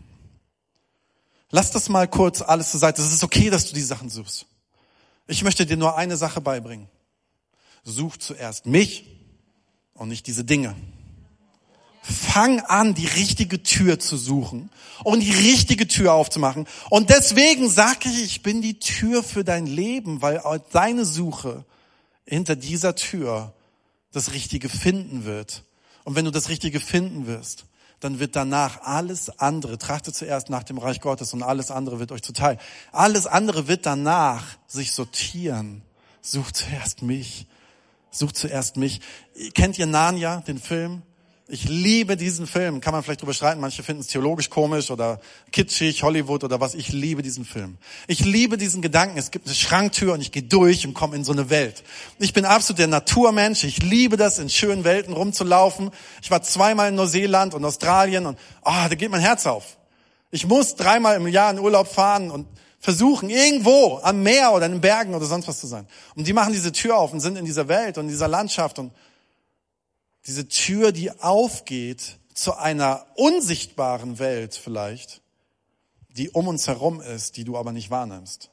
Lass 1.50 1.70
das 1.70 1.88
mal 1.88 2.06
kurz 2.06 2.42
alles 2.42 2.72
zur 2.72 2.80
Seite. 2.80 3.00
Es 3.00 3.10
ist 3.10 3.24
okay, 3.24 3.48
dass 3.48 3.66
du 3.66 3.74
die 3.74 3.80
Sachen 3.80 4.10
suchst. 4.10 4.44
Ich 5.26 5.42
möchte 5.42 5.64
dir 5.64 5.78
nur 5.78 5.96
eine 5.96 6.18
Sache 6.18 6.42
beibringen. 6.42 6.88
Such 7.84 8.18
zuerst 8.18 8.66
mich 8.66 9.06
und 9.94 10.08
nicht 10.08 10.26
diese 10.26 10.44
Dinge. 10.44 10.76
Fang 12.06 12.60
an, 12.60 12.94
die 12.94 13.06
richtige 13.06 13.62
Tür 13.62 13.98
zu 13.98 14.18
suchen 14.18 14.68
und 15.04 15.20
die 15.20 15.32
richtige 15.32 15.88
Tür 15.88 16.12
aufzumachen. 16.12 16.66
Und 16.90 17.08
deswegen 17.08 17.70
sage 17.70 18.10
ich, 18.10 18.22
ich 18.22 18.42
bin 18.42 18.60
die 18.60 18.78
Tür 18.78 19.22
für 19.22 19.42
dein 19.42 19.66
Leben, 19.66 20.20
weil 20.20 20.42
deine 20.72 21.06
Suche 21.06 21.64
hinter 22.26 22.56
dieser 22.56 22.94
Tür 22.94 23.54
das 24.12 24.32
Richtige 24.34 24.68
finden 24.68 25.24
wird. 25.24 25.64
Und 26.04 26.14
wenn 26.14 26.26
du 26.26 26.30
das 26.30 26.50
Richtige 26.50 26.78
finden 26.78 27.26
wirst, 27.26 27.64
dann 28.00 28.20
wird 28.20 28.36
danach 28.36 28.82
alles 28.82 29.38
andere, 29.38 29.78
trachtet 29.78 30.14
zuerst 30.14 30.50
nach 30.50 30.62
dem 30.62 30.76
Reich 30.76 31.00
Gottes 31.00 31.32
und 31.32 31.42
alles 31.42 31.70
andere 31.70 32.00
wird 32.00 32.12
euch 32.12 32.22
zuteil. 32.22 32.58
Alles 32.92 33.26
andere 33.26 33.66
wird 33.66 33.86
danach 33.86 34.44
sich 34.66 34.92
sortieren. 34.92 35.80
Sucht 36.20 36.54
zuerst 36.54 37.00
mich. 37.00 37.46
Sucht 38.10 38.36
zuerst 38.36 38.76
mich. 38.76 39.00
Kennt 39.54 39.78
ihr 39.78 39.86
Narnia, 39.86 40.42
den 40.42 40.58
Film? 40.58 41.00
Ich 41.46 41.68
liebe 41.68 42.16
diesen 42.16 42.46
Film. 42.46 42.80
Kann 42.80 42.94
man 42.94 43.02
vielleicht 43.02 43.20
drüber 43.20 43.34
streiten. 43.34 43.60
Manche 43.60 43.82
finden 43.82 44.00
es 44.00 44.06
theologisch 44.06 44.48
komisch 44.48 44.90
oder 44.90 45.20
kitschig, 45.52 46.02
Hollywood 46.02 46.42
oder 46.42 46.58
was. 46.58 46.74
Ich 46.74 46.90
liebe 46.90 47.20
diesen 47.20 47.44
Film. 47.44 47.76
Ich 48.06 48.20
liebe 48.20 48.56
diesen 48.56 48.80
Gedanken. 48.80 49.18
Es 49.18 49.30
gibt 49.30 49.46
eine 49.46 49.54
Schranktür 49.54 50.14
und 50.14 50.22
ich 50.22 50.32
gehe 50.32 50.42
durch 50.42 50.86
und 50.86 50.94
komme 50.94 51.16
in 51.16 51.24
so 51.24 51.32
eine 51.32 51.50
Welt. 51.50 51.84
Ich 52.18 52.32
bin 52.32 52.46
absolut 52.46 52.78
der 52.78 52.86
Naturmensch. 52.86 53.62
Ich 53.64 53.82
liebe 53.82 54.16
das, 54.16 54.38
in 54.38 54.48
schönen 54.48 54.84
Welten 54.84 55.12
rumzulaufen. 55.12 55.90
Ich 56.22 56.30
war 56.30 56.42
zweimal 56.42 56.88
in 56.88 56.94
Neuseeland 56.94 57.52
und 57.52 57.62
Australien 57.62 58.24
und 58.24 58.38
oh, 58.64 58.86
da 58.88 58.94
geht 58.94 59.10
mein 59.10 59.20
Herz 59.20 59.44
auf. 59.44 59.76
Ich 60.30 60.46
muss 60.46 60.76
dreimal 60.76 61.16
im 61.16 61.28
Jahr 61.28 61.50
in 61.50 61.58
Urlaub 61.58 61.88
fahren 61.88 62.30
und 62.30 62.46
versuchen, 62.80 63.28
irgendwo 63.28 63.98
am 64.02 64.22
Meer 64.22 64.52
oder 64.52 64.64
in 64.64 64.72
den 64.72 64.80
Bergen 64.80 65.14
oder 65.14 65.26
sonst 65.26 65.46
was 65.46 65.60
zu 65.60 65.66
sein. 65.66 65.86
Und 66.16 66.26
die 66.26 66.32
machen 66.32 66.54
diese 66.54 66.72
Tür 66.72 66.96
auf 66.96 67.12
und 67.12 67.20
sind 67.20 67.36
in 67.36 67.44
dieser 67.44 67.68
Welt 67.68 67.98
und 67.98 68.04
in 68.04 68.10
dieser 68.10 68.28
Landschaft 68.28 68.78
und 68.78 68.92
diese 70.26 70.48
Tür, 70.48 70.92
die 70.92 71.10
aufgeht 71.10 72.18
zu 72.32 72.54
einer 72.56 73.06
unsichtbaren 73.16 74.18
Welt 74.18 74.54
vielleicht, 74.54 75.22
die 76.10 76.30
um 76.30 76.48
uns 76.48 76.66
herum 76.66 77.00
ist, 77.00 77.36
die 77.36 77.44
du 77.44 77.56
aber 77.56 77.72
nicht 77.72 77.90
wahrnimmst. 77.90 78.50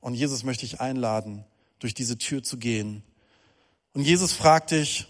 Und 0.00 0.14
Jesus 0.14 0.44
möchte 0.44 0.64
ich 0.64 0.80
einladen, 0.80 1.44
durch 1.78 1.94
diese 1.94 2.18
Tür 2.18 2.42
zu 2.42 2.56
gehen. 2.56 3.02
Und 3.92 4.02
Jesus 4.02 4.32
fragt 4.32 4.70
dich, 4.70 5.06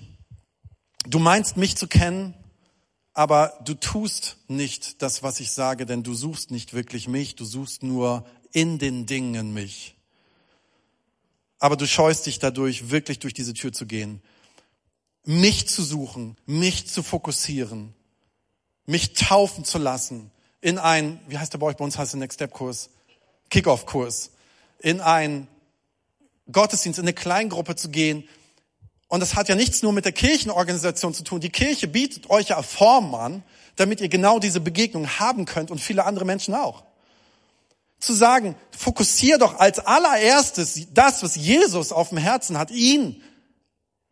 du 1.07 1.19
meinst 1.19 1.57
mich 1.57 1.77
zu 1.77 1.87
kennen, 1.87 2.35
aber 3.13 3.59
du 3.65 3.75
tust 3.75 4.39
nicht 4.49 5.03
das, 5.03 5.23
was 5.23 5.41
ich 5.41 5.53
sage, 5.53 5.87
denn 5.87 6.03
du 6.03 6.15
suchst 6.15 6.51
nicht 6.51 6.75
wirklich 6.75 7.09
mich, 7.09 7.37
du 7.37 7.45
suchst 7.45 7.83
nur 7.83 8.25
in 8.53 8.79
den 8.79 9.07
Dingen 9.07 9.53
mich. 9.53 9.97
Aber 11.59 11.77
du 11.77 11.87
scheust 11.87 12.27
dich 12.27 12.39
dadurch, 12.39 12.91
wirklich 12.91 13.19
durch 13.19 13.35
diese 13.35 13.55
Tür 13.55 13.73
zu 13.73 13.87
gehen 13.87 14.23
mich 15.25 15.69
zu 15.69 15.83
suchen, 15.83 16.37
mich 16.47 16.89
zu 16.89 17.03
fokussieren, 17.03 17.95
mich 18.87 19.15
taufen 19.15 19.65
zu 19.65 19.79
lassen 19.79 20.31
in 20.61 20.79
ein, 20.79 21.21
wie 21.29 21.39
heißt 21.39 21.53
der 21.53 21.59
bei 21.59 21.67
euch? 21.67 21.77
Bei 21.77 21.85
uns 21.85 21.99
heißt 21.99 22.13
der 22.13 22.21
Next 22.21 22.37
Step 22.37 22.53
Kurs, 22.53 22.91
Kickoff 23.49 23.87
Kurs, 23.87 24.31
in 24.79 25.01
ein 25.01 25.49
Gottesdienst, 26.53 26.99
in 26.99 27.05
eine 27.05 27.13
Kleingruppe 27.13 27.77
zu 27.77 27.91
gehen. 27.91 28.29
Und 29.09 29.21
das 29.21 29.35
hat 29.35 29.49
ja 29.49 29.55
nichts 29.55 29.83
nur 29.83 29.93
mit 29.93 30.05
der 30.05 30.13
Kirchenorganisation 30.13 31.15
zu 31.15 31.25
tun. 31.25 31.41
Die 31.41 31.51
Kirche 31.51 31.89
bietet 31.89 32.31
euch 32.31 32.49
ja 32.49 32.63
Formen 32.63 33.15
an, 33.15 33.43
damit 33.77 34.01
ihr 34.01 34.09
genau 34.09 34.39
diese 34.39 34.61
Begegnung 34.61 35.09
haben 35.19 35.47
könnt 35.47 35.71
und 35.71 35.81
viele 35.81 36.05
andere 36.05 36.25
Menschen 36.25 36.55
auch. 36.55 36.85
Zu 37.99 38.13
sagen, 38.13 38.55
fokussier 38.77 39.39
doch 39.39 39.59
als 39.59 39.79
allererstes 39.79 40.89
das, 40.93 41.23
was 41.23 41.37
Jesus 41.37 41.93
auf 41.93 42.11
dem 42.11 42.19
Herzen 42.19 42.59
hat, 42.59 42.71
ihn 42.71 43.23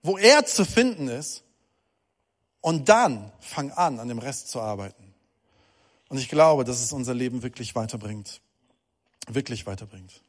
wo 0.02 0.18
er 0.18 0.46
zu 0.46 0.64
finden 0.64 1.08
ist. 1.08 1.42
Und 2.60 2.88
dann 2.88 3.32
fang 3.40 3.70
an, 3.70 4.00
an 4.00 4.08
dem 4.08 4.18
Rest 4.18 4.48
zu 4.48 4.60
arbeiten. 4.60 5.14
Und 6.08 6.18
ich 6.18 6.28
glaube, 6.28 6.64
dass 6.64 6.82
es 6.82 6.92
unser 6.92 7.14
Leben 7.14 7.42
wirklich 7.42 7.74
weiterbringt. 7.74 8.40
Wirklich 9.28 9.66
weiterbringt. 9.66 10.22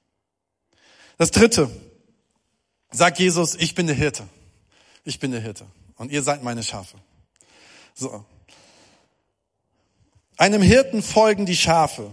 Das 1.17 1.32
dritte, 1.32 1.69
sagt 2.91 3.19
Jesus, 3.19 3.55
ich 3.55 3.75
bin 3.75 3.88
der 3.88 3.95
Hirte. 3.95 4.27
Ich 5.05 5.19
bin 5.19 5.32
der 5.32 5.41
Hirte. 5.41 5.65
Und 5.95 6.12
ihr 6.12 6.23
seid 6.23 6.43
meine 6.43 6.63
Schafe. 6.63 6.97
So. 7.93 8.23
Einem 10.38 10.62
Hirten 10.62 11.01
folgen 11.01 11.45
die 11.45 11.58
Schafe. 11.58 12.12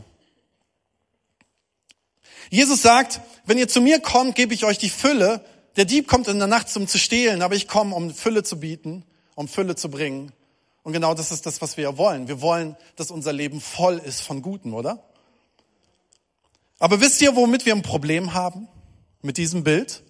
Jesus 2.51 2.83
sagt, 2.83 3.21
wenn 3.45 3.59
ihr 3.59 3.69
zu 3.69 3.81
mir 3.81 4.01
kommt, 4.01 4.35
gebe 4.35 4.55
ich 4.55 4.65
euch 4.65 4.79
die 4.79 4.91
Fülle 4.91 5.45
der 5.77 5.85
Dieb 5.85 6.09
kommt 6.09 6.29
in 6.29 6.39
der 6.39 6.49
Nacht 6.49 6.69
zum 6.69 6.89
zu 6.89 6.99
stehlen, 6.99 7.43
aber 7.43 7.55
ich 7.55 7.69
komme, 7.69 7.95
um 7.95 8.13
Fülle 8.13 8.43
zu 8.43 8.59
bieten, 8.59 9.05
um 9.35 9.49
Fülle 9.49 9.77
zu 9.77 9.91
bringen. 9.91 10.33
Und 10.83 10.93
genau 10.93 11.15
das 11.15 11.33
ist 11.33 11.47
das, 11.47 11.61
was 11.61 11.77
wir 11.77 11.99
wollen. 11.99 12.29
Wir 12.29 12.41
wollen, 12.41 12.77
dass 12.97 13.11
unser 13.11 13.33
Leben 13.33 13.61
voll 13.61 13.99
ist 13.99 14.21
von 14.21 14.41
Guten, 14.41 14.73
oder? 14.73 15.03
Aber 16.79 17.01
wisst 17.01 17.21
ihr, 17.23 17.35
womit 17.37 17.67
wir 17.67 17.75
ein 17.75 17.83
Problem 17.83 18.35
haben? 18.35 18.69
Mit 19.23 19.37
diesem 19.39 19.65
Bild? 19.65 20.05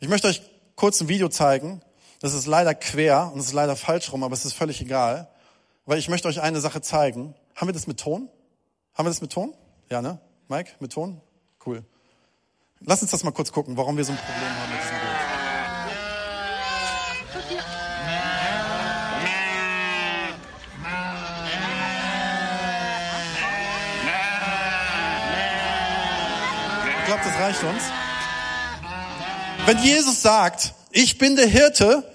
Ich 0.00 0.08
möchte 0.08 0.28
euch 0.28 0.42
kurz 0.76 1.00
ein 1.00 1.08
Video 1.08 1.28
zeigen. 1.28 1.82
Das 2.20 2.32
ist 2.32 2.46
leider 2.46 2.74
quer 2.74 3.30
und 3.32 3.40
es 3.40 3.46
ist 3.46 3.52
leider 3.52 3.76
falsch 3.76 4.12
rum, 4.12 4.22
aber 4.22 4.32
es 4.34 4.44
ist 4.44 4.54
völlig 4.54 4.80
egal. 4.80 5.28
Weil 5.84 5.98
ich 5.98 6.08
möchte 6.08 6.28
euch 6.28 6.40
eine 6.40 6.60
Sache 6.60 6.80
zeigen. 6.80 7.34
Haben 7.54 7.68
wir 7.68 7.74
das 7.74 7.86
mit 7.86 8.00
Ton? 8.00 8.28
Haben 8.94 9.06
wir 9.06 9.10
das 9.10 9.20
mit 9.20 9.32
Ton? 9.32 9.52
Ja, 9.90 10.00
ne? 10.00 10.20
Mike, 10.48 10.72
mit 10.80 10.92
Ton? 10.92 11.20
Cool. 11.64 11.84
Lass 12.80 13.02
uns 13.02 13.10
das 13.10 13.24
mal 13.24 13.32
kurz 13.32 13.52
gucken, 13.52 13.76
warum 13.76 13.96
wir 13.96 14.04
so 14.04 14.12
ein 14.12 14.18
Problem 14.18 14.48
haben 14.48 14.61
glaube, 27.12 27.28
das 27.28 27.40
reicht 27.40 27.62
uns. 27.64 27.82
Wenn 29.66 29.78
Jesus 29.78 30.22
sagt, 30.22 30.72
ich 30.90 31.18
bin 31.18 31.36
der 31.36 31.46
Hirte 31.46 32.10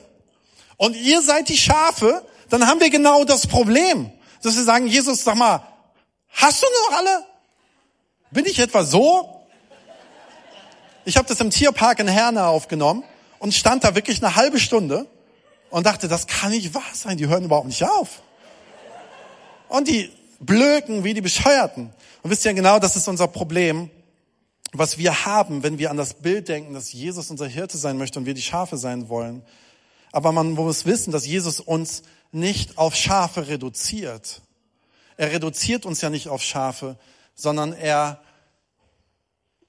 und 0.75 0.95
ihr 0.95 1.21
seid 1.21 1.49
die 1.49 1.57
Schafe, 1.57 2.25
dann 2.49 2.67
haben 2.67 2.79
wir 2.79 2.89
genau 2.89 3.23
das 3.23 3.45
Problem, 3.45 4.11
dass 4.41 4.55
wir 4.55 4.63
sagen, 4.63 4.87
Jesus, 4.87 5.23
sag 5.23 5.35
mal, 5.35 5.61
hast 6.31 6.63
du 6.63 6.67
noch 6.67 6.97
alle? 6.97 7.25
Bin 8.31 8.45
ich 8.45 8.59
etwa 8.59 8.83
so? 8.83 9.45
Ich 11.05 11.15
habe 11.15 11.27
das 11.27 11.39
im 11.41 11.51
Tierpark 11.51 11.99
in 11.99 12.07
Herne 12.07 12.45
aufgenommen 12.45 13.03
und 13.39 13.53
stand 13.53 13.83
da 13.83 13.93
wirklich 13.93 14.23
eine 14.23 14.35
halbe 14.35 14.59
Stunde 14.59 15.05
und 15.69 15.85
dachte, 15.85 16.07
das 16.07 16.25
kann 16.25 16.51
nicht 16.51 16.73
wahr 16.73 16.83
sein, 16.93 17.17
die 17.17 17.27
hören 17.27 17.43
überhaupt 17.43 17.67
nicht 17.67 17.83
auf. 17.83 18.21
Und 19.69 19.87
die 19.87 20.11
blöken 20.39 21.03
wie 21.03 21.13
die 21.13 21.21
Bescheuerten. 21.21 21.93
Und 22.23 22.31
wisst 22.31 22.45
ihr 22.45 22.53
genau, 22.55 22.79
das 22.79 22.95
ist 22.95 23.07
unser 23.07 23.27
Problem 23.27 23.91
was 24.73 24.97
wir 24.97 25.25
haben, 25.25 25.63
wenn 25.63 25.77
wir 25.77 25.91
an 25.91 25.97
das 25.97 26.15
Bild 26.15 26.49
denken, 26.49 26.73
dass 26.73 26.91
Jesus 26.91 27.29
unser 27.31 27.47
Hirte 27.47 27.77
sein 27.77 27.97
möchte 27.97 28.19
und 28.19 28.25
wir 28.25 28.33
die 28.33 28.41
Schafe 28.41 28.77
sein 28.77 29.09
wollen. 29.09 29.43
Aber 30.11 30.31
man 30.31 30.51
muss 30.51 30.85
wissen, 30.85 31.11
dass 31.11 31.25
Jesus 31.25 31.59
uns 31.59 32.03
nicht 32.31 32.77
auf 32.77 32.95
Schafe 32.95 33.47
reduziert. 33.47 34.41
Er 35.15 35.31
reduziert 35.31 35.85
uns 35.85 36.01
ja 36.01 36.09
nicht 36.09 36.27
auf 36.27 36.43
Schafe, 36.43 36.97
sondern 37.35 37.73
er 37.73 38.21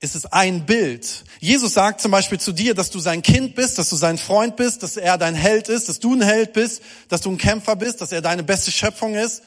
ist 0.01 0.15
es 0.15 0.27
ein 0.27 0.65
Bild. 0.65 1.25
Jesus 1.41 1.75
sagt 1.75 2.01
zum 2.01 2.13
Beispiel 2.13 2.39
zu 2.39 2.53
dir, 2.53 2.75
dass 2.75 2.91
du 2.91 3.01
sein 3.01 3.21
Kind 3.23 3.57
bist, 3.57 3.79
dass 3.79 3.91
du 3.91 3.97
sein 3.97 4.17
Freund 4.17 4.57
bist, 4.57 4.83
dass 4.83 4.97
er 4.97 5.19
dein 5.19 5.35
Held 5.35 5.69
ist, 5.69 5.89
dass 5.89 5.99
du 5.99 6.15
ein 6.15 6.23
Held 6.23 6.53
bist, 6.53 6.83
dass 7.09 7.21
du 7.21 7.31
ein 7.31 7.39
Kämpfer 7.39 7.75
bist, 7.75 8.01
dass 8.01 8.13
er 8.13 8.23
deine 8.23 8.45
beste 8.45 8.71
Schöpfung 8.71 9.15
ist 9.17 9.43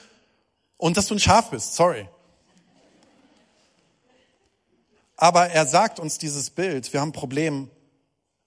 und 0.78 0.98
dass 0.98 1.08
du 1.08 1.16
ein 1.16 1.20
Schaf 1.20 1.52
bist. 1.52 1.76
Sorry. 1.76 2.08
Aber 5.22 5.52
er 5.52 5.68
sagt 5.68 6.00
uns 6.00 6.18
dieses 6.18 6.50
Bild, 6.50 6.92
wir 6.94 7.00
haben 7.00 7.10
ein 7.10 7.14
Problem. 7.14 7.70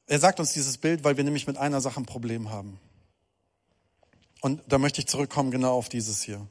Er 0.08 0.18
sagt 0.18 0.40
uns 0.40 0.54
dieses 0.54 0.76
Bild, 0.76 1.04
weil 1.04 1.16
wir 1.16 1.22
nämlich 1.22 1.46
mit 1.46 1.56
einer 1.56 1.80
Sache 1.80 2.00
ein 2.00 2.04
Problem 2.04 2.50
haben. 2.50 2.80
Und 4.40 4.60
da 4.66 4.78
möchte 4.78 5.00
ich 5.00 5.06
zurückkommen 5.06 5.52
genau 5.52 5.74
auf 5.74 5.88
dieses 5.88 6.24
hier. 6.24 6.44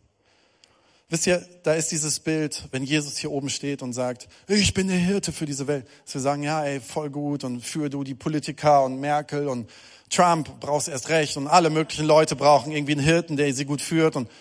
Wisst 1.10 1.28
ihr, 1.28 1.46
da 1.64 1.74
ist 1.74 1.92
dieses 1.92 2.22
Bild, 2.22 2.70
wenn 2.72 2.84
Jesus 2.84 3.18
hier 3.18 3.32
oben 3.32 3.50
steht 3.50 3.82
und 3.82 3.92
sagt, 3.92 4.30
ich 4.48 4.74
bin 4.74 4.88
der 4.88 4.98
Hirte 4.98 5.34
für 5.34 5.46
diese 5.46 5.68
Welt. 5.68 5.86
Dass 6.06 6.14
wir 6.14 6.22
sagen, 6.22 6.42
ja, 6.42 6.64
ey, 6.64 6.80
voll 6.80 7.10
gut 7.10 7.44
und 7.44 7.60
für 7.60 7.90
du 7.90 8.06
die 8.06 8.16
Politiker 8.16 8.86
und 8.86 9.02
Merkel 9.02 9.50
und 9.50 9.70
Trump 10.10 10.58
brauchst 10.62 10.88
erst 10.88 11.10
recht 11.10 11.36
und 11.36 11.50
alle 11.50 11.70
möglichen 11.70 12.06
Leute 12.06 12.38
brauchen 12.38 12.72
irgendwie 12.72 12.94
einen 12.94 13.04
Hirten, 13.04 13.36
der 13.36 13.54
sie 13.54 13.66
gut 13.66 13.82
führt 13.82 14.16
und 14.16 14.32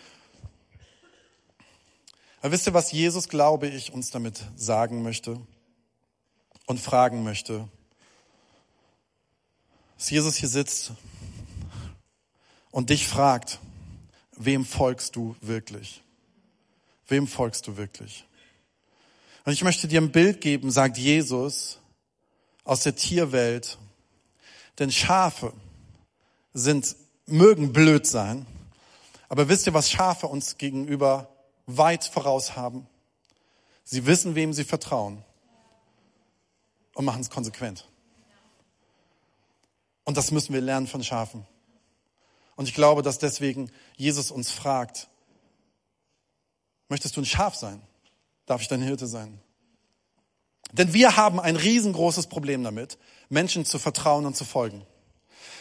aber 2.40 2.51
wisst 2.51 2.66
ihr, 2.66 2.75
was 2.75 2.90
Jesus, 2.90 3.29
glaube 3.29 3.68
ich, 3.68 3.92
uns 3.92 4.11
damit 4.11 4.42
sagen 4.57 5.03
möchte? 5.03 5.40
Und 6.72 6.78
fragen 6.78 7.22
möchte. 7.22 7.68
dass 9.98 10.08
Jesus 10.08 10.37
hier 10.37 10.48
sitzt 10.48 10.92
und 12.70 12.88
dich 12.88 13.06
fragt, 13.06 13.58
wem 14.38 14.64
folgst 14.64 15.14
du 15.14 15.37
wirklich? 15.42 16.02
Wem 17.08 17.26
folgst 17.26 17.66
du 17.66 17.76
wirklich? 17.76 18.26
Und 19.44 19.52
ich 19.52 19.62
möchte 19.64 19.87
dir 19.87 20.00
ein 20.00 20.12
Bild 20.12 20.40
geben, 20.40 20.70
sagt 20.70 20.96
Jesus, 20.96 21.78
aus 22.64 22.85
der 22.85 22.96
Tierwelt. 22.96 23.76
Denn 24.78 24.90
Schafe 24.90 25.52
sind, 26.54 26.96
mögen 27.26 27.74
blöd 27.74 28.06
sein, 28.06 28.46
aber 29.28 29.50
wisst 29.50 29.66
ihr, 29.66 29.74
was 29.74 29.90
Schafe 29.90 30.26
uns 30.26 30.56
gegenüber 30.56 31.28
weit 31.66 32.06
voraus 32.06 32.56
haben? 32.56 32.87
Sie 33.85 34.06
wissen, 34.06 34.35
wem 34.37 34.54
sie 34.54 34.64
vertrauen 34.64 35.22
und 36.94 37.05
machen 37.05 37.20
es 37.20 37.31
konsequent. 37.31 37.88
Und 40.05 40.16
das 40.16 40.31
müssen 40.31 40.52
wir 40.52 40.61
lernen 40.61 40.87
von 40.87 41.02
Schafen. 41.02 41.46
Und 42.57 42.68
ich 42.68 42.74
glaube, 42.74 43.02
dass 43.02 43.18
deswegen 43.18 43.70
Jesus 43.96 44.31
uns 44.31 44.50
fragt, 44.50 45.09
möchtest 46.88 47.16
du 47.16 47.22
ein 47.22 47.26
Schaf 47.26 47.55
sein? 47.55 47.81
Darf 48.46 48.61
ich 48.61 48.68
dein 48.68 48.83
Hirte 48.83 49.07
sein? 49.07 49.40
Denn 50.72 50.92
wir 50.92 51.16
haben 51.16 51.38
ein 51.38 51.57
riesengroßes 51.57 52.26
Problem 52.26 52.64
damit, 52.64 52.98
Menschen 53.28 53.64
zu 53.64 53.78
vertrauen 53.78 54.26
und 54.26 54.37
zu 54.37 54.44
folgen. 54.44 54.85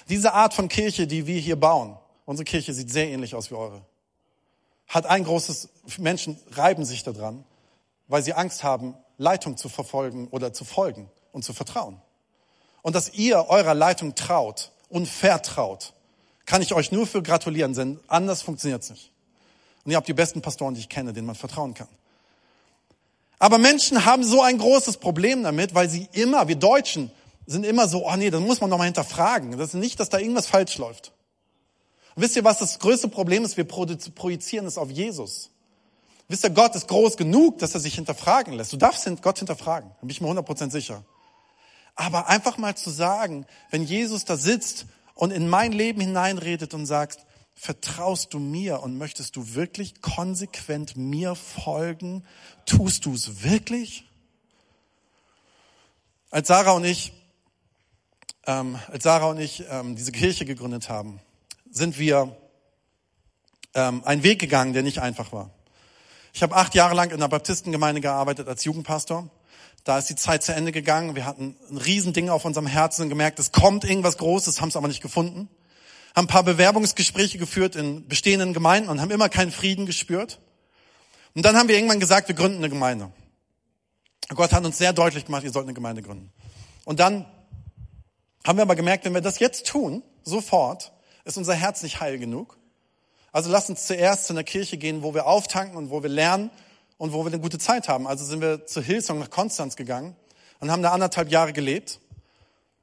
Diese 0.10 0.34
Art 0.34 0.54
von 0.54 0.68
Kirche, 0.68 1.08
die 1.08 1.28
wir 1.28 1.40
hier 1.40 1.60
bauen, 1.60 1.98
unsere 2.26 2.46
Kirche 2.46 2.74
sieht 2.74 2.90
sehr 2.90 3.08
ähnlich 3.10 3.36
aus 3.36 3.52
wie 3.52 3.56
eure, 3.56 3.86
hat 4.88 5.06
ein 5.06 5.24
großes, 5.24 5.70
Menschen 5.98 6.38
reiben 6.52 6.84
sich 6.84 7.04
daran, 7.04 7.46
weil 8.08 8.24
sie 8.24 8.34
Angst 8.34 8.64
haben, 8.64 8.96
Leitung 9.18 9.56
zu 9.56 9.70
verfolgen 9.70 10.28
oder 10.30 10.54
zu 10.54 10.66
folgen 10.66 11.10
und 11.32 11.44
zu 11.44 11.54
vertrauen. 11.54 12.02
Und 12.82 12.96
dass 12.96 13.14
ihr 13.14 13.48
eurer 13.48 13.74
Leitung 13.74 14.16
traut 14.16 14.72
und 14.90 15.08
vertraut, 15.08 15.94
kann 16.46 16.62
ich 16.62 16.74
euch 16.74 16.92
nur 16.92 17.08
für 17.08 17.22
gratulieren, 17.22 17.74
denn 17.74 18.00
anders 18.08 18.42
funktioniert 18.42 18.84
es 18.84 18.90
nicht. 18.90 19.12
Und 19.86 19.92
ihr 19.92 19.98
habt 19.98 20.08
die 20.08 20.14
besten 20.14 20.42
Pastoren, 20.42 20.74
die 20.74 20.82
ich 20.82 20.90
kenne, 20.90 21.14
denen 21.14 21.28
man 21.28 21.36
vertrauen 21.36 21.74
kann. 21.74 21.88
Aber 23.40 23.58
Menschen 23.58 24.06
haben 24.06 24.24
so 24.24 24.42
ein 24.42 24.58
großes 24.58 24.98
Problem 24.98 25.44
damit, 25.44 25.74
weil 25.74 25.90
sie 25.90 26.08
immer, 26.12 26.48
wir 26.48 26.56
Deutschen, 26.56 27.12
sind 27.48 27.66
immer 27.66 27.88
so, 27.88 28.08
oh 28.08 28.16
nee, 28.16 28.30
das 28.30 28.40
muss 28.40 28.62
man 28.62 28.70
nochmal 28.70 28.86
hinterfragen. 28.86 29.58
Das 29.58 29.70
ist 29.70 29.74
nicht, 29.74 30.00
dass 30.00 30.10
da 30.10 30.20
irgendwas 30.20 30.48
falsch 30.48 30.78
läuft. 30.78 31.12
Und 32.16 32.22
wisst 32.22 32.36
ihr, 32.36 32.44
was 32.44 32.60
das 32.60 32.78
größte 32.80 33.08
Problem 33.08 33.44
ist? 33.44 33.58
Wir 33.58 33.64
projizieren 33.64 34.68
es 34.68 34.78
auf 34.78 34.92
Jesus. 34.92 35.50
Wisst 36.28 36.44
ihr, 36.44 36.50
Gott 36.52 36.76
ist 36.76 36.88
groß 36.88 37.18
genug, 37.18 37.60
dass 37.60 37.74
er 37.74 37.80
sich 37.80 37.96
hinterfragen 37.96 38.54
lässt. 38.54 38.74
Du 38.74 38.78
darfst 38.78 39.10
Gott 39.22 39.40
hinterfragen, 39.40 39.90
da 39.90 40.02
bin 40.02 40.10
ich 40.10 40.22
mir 40.22 40.28
100% 40.30 40.72
sicher. 40.72 41.04
Aber 41.96 42.28
einfach 42.28 42.58
mal 42.58 42.76
zu 42.76 42.90
sagen, 42.90 43.46
wenn 43.70 43.84
Jesus 43.84 44.26
da 44.26 44.38
sitzt 44.38 44.86
und 45.14 45.32
in 45.32 45.48
mein 45.48 45.72
Leben 45.72 46.02
hineinredet 46.02 46.74
und 46.74 46.86
sagt, 46.86 47.26
Vertraust 47.64 48.34
du 48.34 48.40
mir 48.40 48.82
und 48.82 48.98
möchtest 48.98 49.36
du 49.36 49.54
wirklich 49.54 50.02
konsequent 50.02 50.98
mir 50.98 51.36
folgen? 51.36 52.26
Tust 52.66 53.06
du 53.06 53.14
es 53.14 53.44
wirklich? 53.44 54.10
Als 56.32 56.48
Sarah 56.48 56.72
und 56.72 56.86
ich, 56.86 57.14
ähm, 58.48 58.80
als 58.88 59.04
Sarah 59.04 59.28
und 59.28 59.40
ich 59.40 59.64
ähm, 59.70 59.96
diese 59.96 60.12
Kirche 60.12 60.44
gegründet 60.44 60.90
haben, 60.90 61.20
sind 61.70 62.00
wir 62.00 62.36
ähm, 63.76 64.04
einen 64.06 64.24
Weg 64.24 64.40
gegangen, 64.40 64.74
der 64.74 64.82
nicht 64.82 64.98
einfach 64.98 65.32
war. 65.32 65.52
Ich 66.34 66.42
habe 66.42 66.56
acht 66.56 66.74
Jahre 66.74 66.96
lang 66.96 67.10
in 67.10 67.18
einer 67.18 67.30
Baptistengemeinde 67.30 68.02
gearbeitet 68.02 68.48
als 68.48 68.64
Jugendpastor. 68.64 69.30
Da 69.84 69.98
ist 69.98 70.10
die 70.10 70.16
Zeit 70.16 70.44
zu 70.44 70.54
Ende 70.54 70.72
gegangen. 70.72 71.16
Wir 71.16 71.26
hatten 71.26 71.56
ein 71.70 71.78
Riesending 71.78 72.30
auf 72.30 72.46
unserem 72.46 72.68
Herzen 72.68 73.04
und 73.04 73.10
gemerkt, 73.10 73.40
es 73.40 73.52
kommt 73.52 73.84
irgendwas 73.84 74.18
Großes, 74.18 74.62
haben 74.62 74.70
es 74.70 74.76
aber 74.76 74.88
nicht 74.88 75.02
gefunden 75.02 75.50
haben 76.16 76.26
ein 76.26 76.28
paar 76.28 76.44
Bewerbungsgespräche 76.44 77.38
geführt 77.38 77.76
in 77.76 78.08
bestehenden 78.08 78.54
Gemeinden 78.54 78.90
und 78.90 79.00
haben 79.02 79.12
immer 79.12 79.30
keinen 79.30 79.52
Frieden 79.52 79.86
gespürt. 79.86 80.40
Und 81.36 81.46
dann 81.46 81.56
haben 81.56 81.70
wir 81.70 81.76
irgendwann 81.76 82.00
gesagt, 82.00 82.28
wir 82.28 82.36
gründen 82.36 82.58
eine 82.58 82.70
Gemeinde. 82.70 83.12
Gott 84.30 84.52
hat 84.52 84.66
uns 84.66 84.78
sehr 84.78 84.94
deutlich 84.94 85.26
gemacht, 85.26 85.44
ihr 85.44 85.52
sollt 85.52 85.66
eine 85.66 85.74
Gemeinde 85.74 86.02
gründen. 86.02 86.32
Und 86.84 87.00
dann 87.00 87.26
haben 88.46 88.58
wir 88.58 88.64
aber 88.64 88.76
gemerkt, 88.76 89.06
wenn 89.06 89.14
wir 89.14 89.22
das 89.22 89.40
jetzt 89.40 89.68
tun, 89.68 90.04
sofort, 90.24 90.92
ist 91.24 91.38
unser 91.38 91.54
Herz 91.54 91.84
nicht 91.84 92.02
heil 92.02 92.18
genug. 92.18 92.58
Also 93.32 93.50
lasst 93.50 93.70
uns 93.70 93.88
zuerst 93.88 94.26
zu 94.26 94.34
einer 94.34 94.44
Kirche 94.44 94.78
gehen, 94.78 95.04
wo 95.04 95.14
wir 95.14 95.26
auftanken 95.26 95.78
und 95.78 95.90
wo 95.90 96.04
wir 96.04 96.10
lernen 96.10 96.50
und 97.02 97.14
wo 97.14 97.24
wir 97.24 97.32
eine 97.32 97.40
gute 97.40 97.58
Zeit 97.58 97.88
haben. 97.90 98.06
Also 98.06 98.24
sind 98.24 98.42
wir 98.42 98.68
zu 98.68 98.80
Hillsong 98.80 99.18
nach 99.18 99.32
Konstanz 99.32 99.76
gegangen 99.76 100.16
und 100.60 100.70
haben 100.70 100.84
da 100.84 100.92
anderthalb 100.92 101.32
Jahre 101.32 101.52
gelebt 101.52 102.00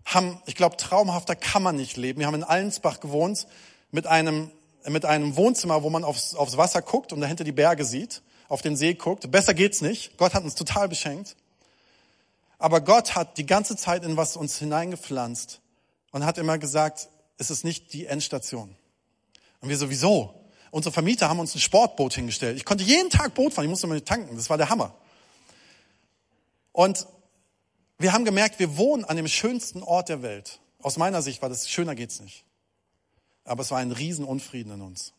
haben, 0.04 0.42
ich 0.46 0.56
glaube, 0.56 0.76
traumhafter 0.76 1.36
kann 1.36 1.62
man 1.62 1.76
nicht 1.76 1.96
leben. 1.96 2.18
Wir 2.18 2.26
haben 2.26 2.34
in 2.34 2.42
Allensbach 2.42 2.98
gewohnt 2.98 3.46
mit 3.92 4.08
einem, 4.08 4.50
mit 4.88 5.04
einem 5.04 5.36
Wohnzimmer, 5.36 5.84
wo 5.84 5.90
man 5.90 6.02
aufs, 6.02 6.34
aufs 6.34 6.56
Wasser 6.56 6.82
guckt 6.82 7.12
und 7.12 7.20
dahinter 7.20 7.44
die 7.44 7.52
Berge 7.52 7.84
sieht, 7.84 8.22
auf 8.48 8.60
den 8.60 8.74
See 8.74 8.94
guckt. 8.94 9.30
Besser 9.30 9.54
geht's 9.54 9.82
nicht. 9.82 10.18
Gott 10.18 10.34
hat 10.34 10.42
uns 10.42 10.56
total 10.56 10.88
beschenkt. 10.88 11.36
Aber 12.58 12.80
Gott 12.80 13.14
hat 13.14 13.38
die 13.38 13.46
ganze 13.46 13.76
Zeit 13.76 14.02
in 14.02 14.16
was 14.16 14.36
uns 14.36 14.58
hineingepflanzt 14.58 15.60
und 16.10 16.24
hat 16.24 16.38
immer 16.38 16.58
gesagt, 16.58 17.08
es 17.36 17.52
ist 17.52 17.62
nicht 17.62 17.92
die 17.92 18.06
Endstation. 18.06 18.74
Und 19.60 19.68
wir 19.68 19.76
sowieso. 19.76 20.37
Unsere 20.70 20.92
Vermieter 20.92 21.28
haben 21.28 21.40
uns 21.40 21.54
ein 21.54 21.60
Sportboot 21.60 22.14
hingestellt. 22.14 22.56
Ich 22.56 22.64
konnte 22.64 22.84
jeden 22.84 23.10
Tag 23.10 23.34
Boot 23.34 23.54
fahren, 23.54 23.64
ich 23.64 23.70
musste 23.70 23.86
nicht 23.88 24.06
tanken. 24.06 24.36
Das 24.36 24.50
war 24.50 24.58
der 24.58 24.68
Hammer. 24.68 24.94
Und 26.72 27.06
wir 27.98 28.12
haben 28.12 28.24
gemerkt, 28.24 28.58
wir 28.58 28.76
wohnen 28.76 29.04
an 29.04 29.16
dem 29.16 29.28
schönsten 29.28 29.82
Ort 29.82 30.08
der 30.08 30.22
Welt. 30.22 30.60
Aus 30.80 30.96
meiner 30.96 31.22
Sicht 31.22 31.42
war 31.42 31.48
das, 31.48 31.68
schöner 31.68 31.94
geht's 31.94 32.20
nicht. 32.20 32.44
Aber 33.44 33.62
es 33.62 33.70
war 33.70 33.78
ein 33.78 33.92
Riesenunfrieden 33.92 34.74
in 34.74 34.82
uns. 34.82 35.12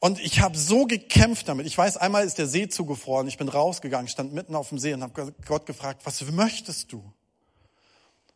Und 0.00 0.20
ich 0.20 0.40
habe 0.40 0.56
so 0.56 0.84
gekämpft 0.86 1.48
damit. 1.48 1.66
Ich 1.66 1.76
weiß, 1.76 1.96
einmal 1.96 2.24
ist 2.24 2.38
der 2.38 2.46
See 2.46 2.68
zugefroren. 2.68 3.26
Ich 3.26 3.36
bin 3.36 3.48
rausgegangen, 3.48 4.06
stand 4.06 4.32
mitten 4.32 4.54
auf 4.54 4.68
dem 4.68 4.78
See 4.78 4.94
und 4.94 5.02
habe 5.02 5.32
Gott 5.44 5.66
gefragt, 5.66 6.02
was 6.04 6.22
möchtest 6.30 6.92
du? 6.92 7.02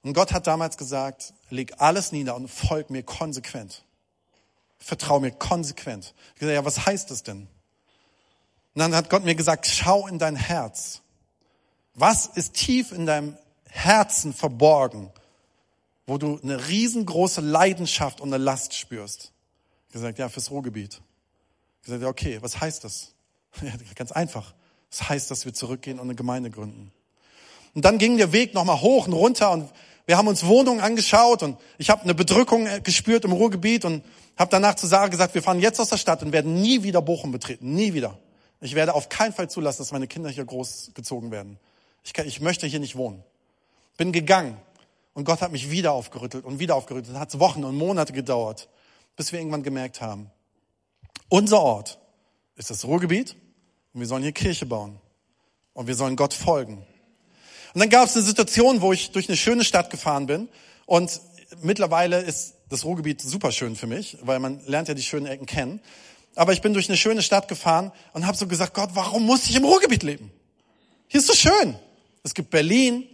Und 0.02 0.14
Gott 0.14 0.32
hat 0.32 0.48
damals 0.48 0.76
gesagt, 0.76 1.32
leg 1.50 1.74
alles 1.78 2.10
nieder 2.10 2.34
und 2.34 2.48
folg 2.48 2.90
mir 2.90 3.04
konsequent. 3.04 3.84
Vertrau 4.82 5.20
mir 5.20 5.30
konsequent. 5.30 6.12
Ich 6.34 6.40
gesagt, 6.40 6.54
ja, 6.54 6.64
was 6.64 6.86
heißt 6.86 7.10
das 7.10 7.22
denn? 7.22 7.42
Und 8.74 8.80
dann 8.80 8.94
hat 8.94 9.10
Gott 9.10 9.24
mir 9.24 9.34
gesagt, 9.34 9.66
schau 9.66 10.06
in 10.08 10.18
dein 10.18 10.34
Herz. 10.34 11.02
Was 11.94 12.26
ist 12.26 12.54
tief 12.54 12.90
in 12.90 13.06
deinem 13.06 13.36
Herzen 13.68 14.32
verborgen, 14.32 15.10
wo 16.06 16.18
du 16.18 16.40
eine 16.42 16.68
riesengroße 16.68 17.40
Leidenschaft 17.40 18.20
und 18.20 18.32
eine 18.32 18.42
Last 18.42 18.74
spürst? 18.74 19.32
Ich 19.88 19.92
gesagt, 19.92 20.18
ja, 20.18 20.28
fürs 20.28 20.50
Ruhrgebiet. 20.50 21.00
Ich 21.80 21.86
gesagt, 21.86 22.02
ja, 22.02 22.08
okay, 22.08 22.38
was 22.40 22.60
heißt 22.60 22.84
das? 22.84 23.14
Ja, 23.62 23.72
ganz 23.94 24.12
einfach. 24.12 24.54
Das 24.90 25.08
heißt, 25.10 25.30
dass 25.30 25.44
wir 25.44 25.52
zurückgehen 25.52 25.98
und 25.98 26.06
eine 26.06 26.14
Gemeinde 26.14 26.50
gründen. 26.50 26.90
Und 27.74 27.84
dann 27.84 27.98
ging 27.98 28.16
der 28.16 28.32
Weg 28.32 28.54
nochmal 28.54 28.80
hoch 28.80 29.06
und 29.06 29.12
runter 29.12 29.50
und 29.52 29.70
wir 30.06 30.16
haben 30.16 30.28
uns 30.28 30.46
Wohnungen 30.46 30.80
angeschaut 30.80 31.42
und 31.42 31.58
ich 31.78 31.90
habe 31.90 32.02
eine 32.02 32.14
Bedrückung 32.14 32.68
gespürt 32.82 33.24
im 33.24 33.32
Ruhrgebiet 33.32 33.84
und 33.84 34.04
habe 34.36 34.50
danach 34.50 34.74
zu 34.74 34.86
Sarah 34.86 35.08
gesagt, 35.08 35.34
wir 35.34 35.42
fahren 35.42 35.60
jetzt 35.60 35.80
aus 35.80 35.90
der 35.90 35.96
Stadt 35.96 36.22
und 36.22 36.32
werden 36.32 36.60
nie 36.60 36.82
wieder 36.82 37.02
Bochum 37.02 37.30
betreten, 37.32 37.74
nie 37.74 37.94
wieder. 37.94 38.18
Ich 38.60 38.74
werde 38.74 38.94
auf 38.94 39.08
keinen 39.08 39.32
Fall 39.32 39.50
zulassen, 39.50 39.78
dass 39.78 39.92
meine 39.92 40.06
Kinder 40.06 40.30
hier 40.30 40.44
großgezogen 40.44 41.30
werden. 41.30 41.58
Ich, 42.04 42.12
kann, 42.12 42.26
ich 42.26 42.40
möchte 42.40 42.66
hier 42.66 42.80
nicht 42.80 42.96
wohnen. 42.96 43.22
Bin 43.96 44.12
gegangen 44.12 44.56
und 45.14 45.24
Gott 45.24 45.40
hat 45.40 45.52
mich 45.52 45.70
wieder 45.70 45.92
aufgerüttelt 45.92 46.44
und 46.44 46.58
wieder 46.58 46.74
aufgerüttelt. 46.74 47.16
Hat 47.16 47.38
Wochen 47.38 47.64
und 47.64 47.76
Monate 47.76 48.12
gedauert, 48.12 48.68
bis 49.16 49.32
wir 49.32 49.38
irgendwann 49.38 49.62
gemerkt 49.62 50.00
haben, 50.00 50.30
unser 51.28 51.60
Ort 51.60 51.98
ist 52.56 52.70
das 52.70 52.84
Ruhrgebiet 52.84 53.36
und 53.94 54.00
wir 54.00 54.06
sollen 54.06 54.22
hier 54.22 54.32
Kirche 54.32 54.66
bauen 54.66 54.98
und 55.74 55.86
wir 55.86 55.94
sollen 55.94 56.16
Gott 56.16 56.34
folgen. 56.34 56.84
Und 57.74 57.80
dann 57.80 57.90
gab 57.90 58.06
es 58.06 58.16
eine 58.16 58.24
Situation, 58.24 58.80
wo 58.80 58.92
ich 58.92 59.12
durch 59.12 59.28
eine 59.28 59.36
schöne 59.36 59.64
Stadt 59.64 59.90
gefahren 59.90 60.26
bin 60.26 60.48
und 60.86 61.20
mittlerweile 61.62 62.20
ist 62.20 62.54
das 62.68 62.84
Ruhrgebiet 62.84 63.20
super 63.20 63.52
schön 63.52 63.76
für 63.76 63.86
mich, 63.86 64.18
weil 64.22 64.38
man 64.38 64.60
lernt 64.66 64.88
ja 64.88 64.94
die 64.94 65.02
schönen 65.02 65.26
Ecken 65.26 65.46
kennen. 65.46 65.80
Aber 66.34 66.52
ich 66.52 66.62
bin 66.62 66.72
durch 66.72 66.88
eine 66.88 66.96
schöne 66.96 67.22
Stadt 67.22 67.48
gefahren 67.48 67.92
und 68.14 68.26
habe 68.26 68.36
so 68.36 68.46
gesagt, 68.46 68.74
Gott, 68.74 68.90
warum 68.94 69.24
muss 69.24 69.48
ich 69.48 69.56
im 69.56 69.64
Ruhrgebiet 69.64 70.02
leben? 70.02 70.30
Hier 71.08 71.20
ist 71.20 71.26
so 71.26 71.34
schön. 71.34 71.76
Es 72.22 72.32
gibt 72.34 72.50
Berlin, 72.50 73.06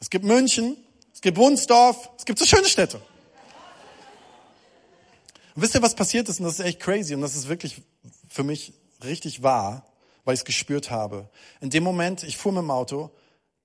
es 0.00 0.10
gibt 0.10 0.24
München, 0.24 0.76
es 1.12 1.20
gibt 1.20 1.36
Wunsdorf, 1.36 2.10
es 2.16 2.24
gibt 2.24 2.38
so 2.38 2.46
schöne 2.46 2.68
Städte. 2.68 3.00
Und 5.54 5.62
wisst 5.62 5.74
ihr, 5.74 5.82
was 5.82 5.94
passiert 5.94 6.28
ist? 6.28 6.40
Und 6.40 6.46
das 6.46 6.58
ist 6.58 6.64
echt 6.64 6.80
crazy 6.80 7.14
und 7.14 7.22
das 7.22 7.34
ist 7.34 7.48
wirklich 7.48 7.82
für 8.28 8.44
mich 8.44 8.72
richtig 9.04 9.42
wahr, 9.42 9.86
weil 10.24 10.34
ich 10.34 10.40
es 10.40 10.44
gespürt 10.44 10.90
habe. 10.90 11.28
In 11.60 11.70
dem 11.70 11.82
Moment, 11.82 12.22
ich 12.22 12.36
fuhr 12.36 12.52
mit 12.52 12.62
dem 12.62 12.70
Auto, 12.70 13.10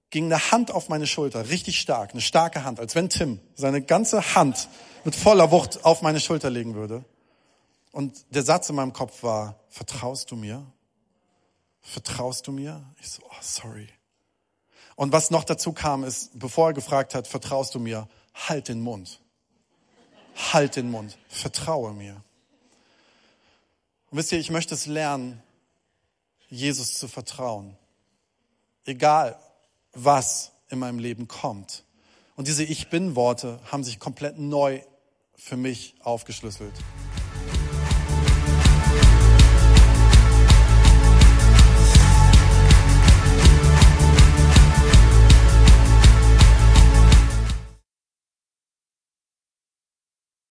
ging 0.09 0.25
eine 0.25 0.51
Hand 0.51 0.71
auf 0.71 0.89
meine 0.89 1.07
Schulter, 1.07 1.49
richtig 1.49 1.79
stark, 1.79 2.11
eine 2.11 2.21
starke 2.21 2.63
Hand, 2.63 2.79
als 2.79 2.95
wenn 2.95 3.09
Tim 3.09 3.39
seine 3.55 3.81
ganze 3.81 4.35
Hand 4.35 4.67
mit 5.03 5.15
voller 5.15 5.51
Wucht 5.51 5.85
auf 5.85 6.01
meine 6.01 6.19
Schulter 6.19 6.49
legen 6.49 6.75
würde. 6.75 7.05
Und 7.91 8.25
der 8.33 8.43
Satz 8.43 8.69
in 8.69 8.75
meinem 8.75 8.93
Kopf 8.93 9.23
war, 9.23 9.59
vertraust 9.69 10.31
du 10.31 10.35
mir? 10.35 10.65
Vertraust 11.81 12.47
du 12.47 12.51
mir? 12.51 12.83
Ich 12.99 13.09
so, 13.09 13.21
oh, 13.23 13.35
sorry. 13.41 13.87
Und 14.95 15.11
was 15.11 15.31
noch 15.31 15.43
dazu 15.43 15.71
kam, 15.71 16.03
ist, 16.03 16.37
bevor 16.37 16.69
er 16.69 16.73
gefragt 16.73 17.15
hat, 17.15 17.27
vertraust 17.27 17.73
du 17.73 17.79
mir, 17.79 18.07
halt 18.33 18.67
den 18.67 18.81
Mund. 18.81 19.21
Halt 20.51 20.75
den 20.75 20.91
Mund. 20.91 21.17
Vertraue 21.29 21.93
mir. 21.93 22.21
Und 24.11 24.17
wisst 24.17 24.31
ihr, 24.31 24.39
ich 24.39 24.51
möchte 24.51 24.73
es 24.73 24.87
lernen, 24.87 25.41
Jesus 26.49 26.95
zu 26.95 27.07
vertrauen. 27.07 27.77
Egal, 28.85 29.39
was 30.03 30.51
in 30.69 30.79
meinem 30.79 30.99
Leben 30.99 31.27
kommt. 31.27 31.83
Und 32.35 32.47
diese 32.47 32.63
Ich 32.63 32.89
bin 32.89 33.15
Worte 33.15 33.59
haben 33.71 33.83
sich 33.83 33.99
komplett 33.99 34.39
neu 34.39 34.81
für 35.35 35.57
mich 35.57 35.95
aufgeschlüsselt. 36.01 36.73